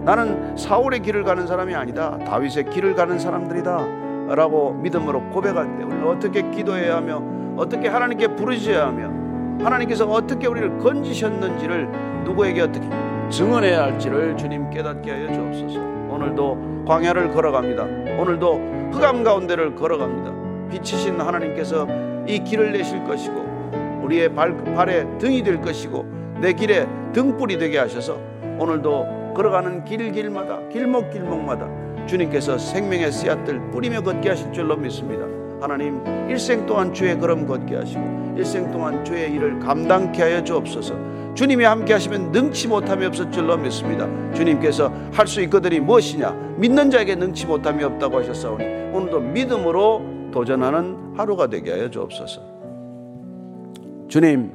나는 0.05 0.57
사울의 0.57 1.01
길을 1.01 1.25
가는 1.25 1.47
사람이 1.47 1.75
아니다. 1.75 2.19
다윗의 2.19 2.69
길을 2.71 2.95
가는 2.95 3.19
사람들이다. 3.19 4.35
라고 4.35 4.75
믿음으로 4.75 5.31
고백할 5.31 5.79
때 5.79 5.85
우리는 5.85 6.07
어떻게 6.07 6.43
기도해야 6.51 6.97
하며 6.97 7.23
어떻게 7.57 7.89
하나님께 7.89 8.35
부르짖어야 8.37 8.89
하며 8.89 9.65
하나님께서 9.65 10.07
어떻게 10.07 10.49
우리를 10.49 10.79
건지셨는지를 10.79 11.89
누구에게 12.25 12.61
어떻게 12.61 12.87
증언해야 13.31 13.85
할지를 13.85 14.37
주님 14.37 14.69
깨닫게 14.69 15.11
하여 15.11 15.33
주옵소서. 15.33 15.81
오늘도 16.11 16.85
광야를 16.87 17.33
걸어갑니다. 17.33 17.85
오늘도 18.21 18.91
흑암 18.93 19.25
가운데를 19.25 19.75
걸어갑니다. 19.75 20.36
빛이신 20.69 21.21
하나님께서 21.21 21.87
이 22.27 22.43
길을 22.43 22.73
내실 22.73 23.05
것이고 23.05 24.01
우리의 24.03 24.35
발, 24.35 24.57
발에 24.75 25.07
등이 25.19 25.43
될 25.43 25.61
것이고 25.61 26.05
내 26.41 26.53
길에 26.53 26.87
등불이 27.13 27.59
되게 27.59 27.79
하셔서 27.79 28.21
오늘도 28.59 29.35
걸어가는 29.35 29.85
길길마다 29.85 30.69
길목길목마다 30.69 32.07
주님께서 32.07 32.57
생명의 32.57 33.13
씨앗들 33.13 33.71
뿌리며 33.71 34.03
걷게 34.03 34.29
하실 34.31 34.53
줄로 34.53 34.77
믿습니다. 34.77 35.36
하나님 35.61 36.03
일생 36.29 36.67
동안 36.67 36.93
주의 36.93 37.19
걸음 37.19 37.47
걷게 37.47 37.77
하시고 37.77 38.35
일생 38.37 38.71
동안 38.71 39.05
주의 39.05 39.31
일을 39.33 39.59
감당케 39.61 40.23
하여 40.23 40.45
주옵소서. 40.45 40.95
주님이 41.35 41.65
함께 41.65 41.93
하시면 41.95 42.33
능치 42.33 42.69
못함이 42.69 43.05
없을 43.07 43.31
줄로 43.31 43.57
믿습니다. 43.59 44.09
주님께서 44.35 44.93
할 45.13 45.27
수 45.27 45.41
있거든이 45.43 45.81
무엇이냐? 45.81 46.31
믿는 46.59 46.91
자에게 46.91 47.15
능치 47.15 47.47
못함이 47.47 47.83
없다고 47.85 48.19
하셨사오니 48.21 48.65
오늘도 48.95 49.21
믿음으로 49.21 50.03
도전하는 50.33 51.15
하루가 51.17 51.47
되게 51.47 51.73
하여 51.73 51.91
주옵소서. 51.91 52.41
주님 54.09 54.53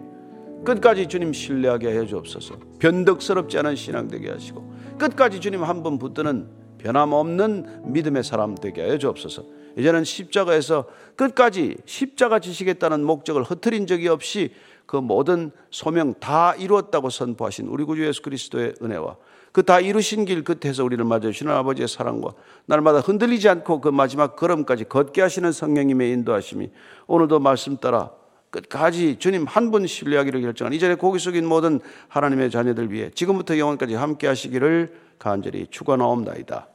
끝까지 0.63 1.07
주님 1.07 1.33
신뢰하게 1.33 1.97
해 1.99 2.05
주옵소서. 2.05 2.55
변덕스럽지 2.79 3.57
않은 3.59 3.75
신앙 3.75 4.07
되게 4.07 4.29
하시고 4.29 4.63
끝까지 4.97 5.39
주님 5.39 5.63
한 5.63 5.81
번 5.83 5.97
붙드는 5.97 6.47
변함없는 6.77 7.91
믿음의 7.91 8.23
사람 8.23 8.55
되게 8.55 8.81
하여 8.81 8.97
주옵소서. 8.97 9.43
이제는 9.77 10.03
십자가에서 10.03 10.85
끝까지 11.15 11.77
십자가 11.85 12.39
지시겠다는 12.39 13.03
목적을 13.03 13.43
흐트린 13.43 13.87
적이 13.87 14.09
없이 14.09 14.53
그 14.85 14.97
모든 14.97 15.51
소명 15.69 16.13
다 16.15 16.53
이루었다고 16.55 17.09
선포하신 17.09 17.67
우리 17.67 17.83
구주 17.83 18.05
예수 18.05 18.21
그리스도의 18.21 18.75
은혜와 18.81 19.15
그 19.51 19.63
다 19.63 19.79
이루신 19.81 20.25
길 20.25 20.43
끝에서 20.43 20.83
우리를 20.85 21.03
맞아주시는 21.03 21.51
아버지의 21.53 21.87
사랑과 21.87 22.33
날마다 22.65 22.99
흔들리지 22.99 23.49
않고 23.49 23.81
그 23.81 23.89
마지막 23.89 24.35
걸음까지 24.35 24.85
걷게 24.85 25.21
하시는 25.21 25.51
성령님의 25.51 26.11
인도하심이 26.11 26.69
오늘도 27.07 27.39
말씀 27.39 27.77
따라 27.77 28.11
끝까지 28.49 29.17
주님 29.19 29.45
한 29.47 29.71
분 29.71 29.87
신뢰하기를 29.87 30.41
결정한 30.41 30.73
이전에 30.73 30.95
고기 30.95 31.19
속인 31.19 31.45
모든 31.45 31.79
하나님의 32.09 32.51
자녀들 32.51 32.91
위해 32.91 33.09
지금부터 33.13 33.57
영원까지 33.57 33.95
함께 33.95 34.27
하시기를 34.27 34.93
간절히 35.19 35.67
축원하옵나이다. 35.69 36.67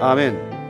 아멘. 0.00 0.61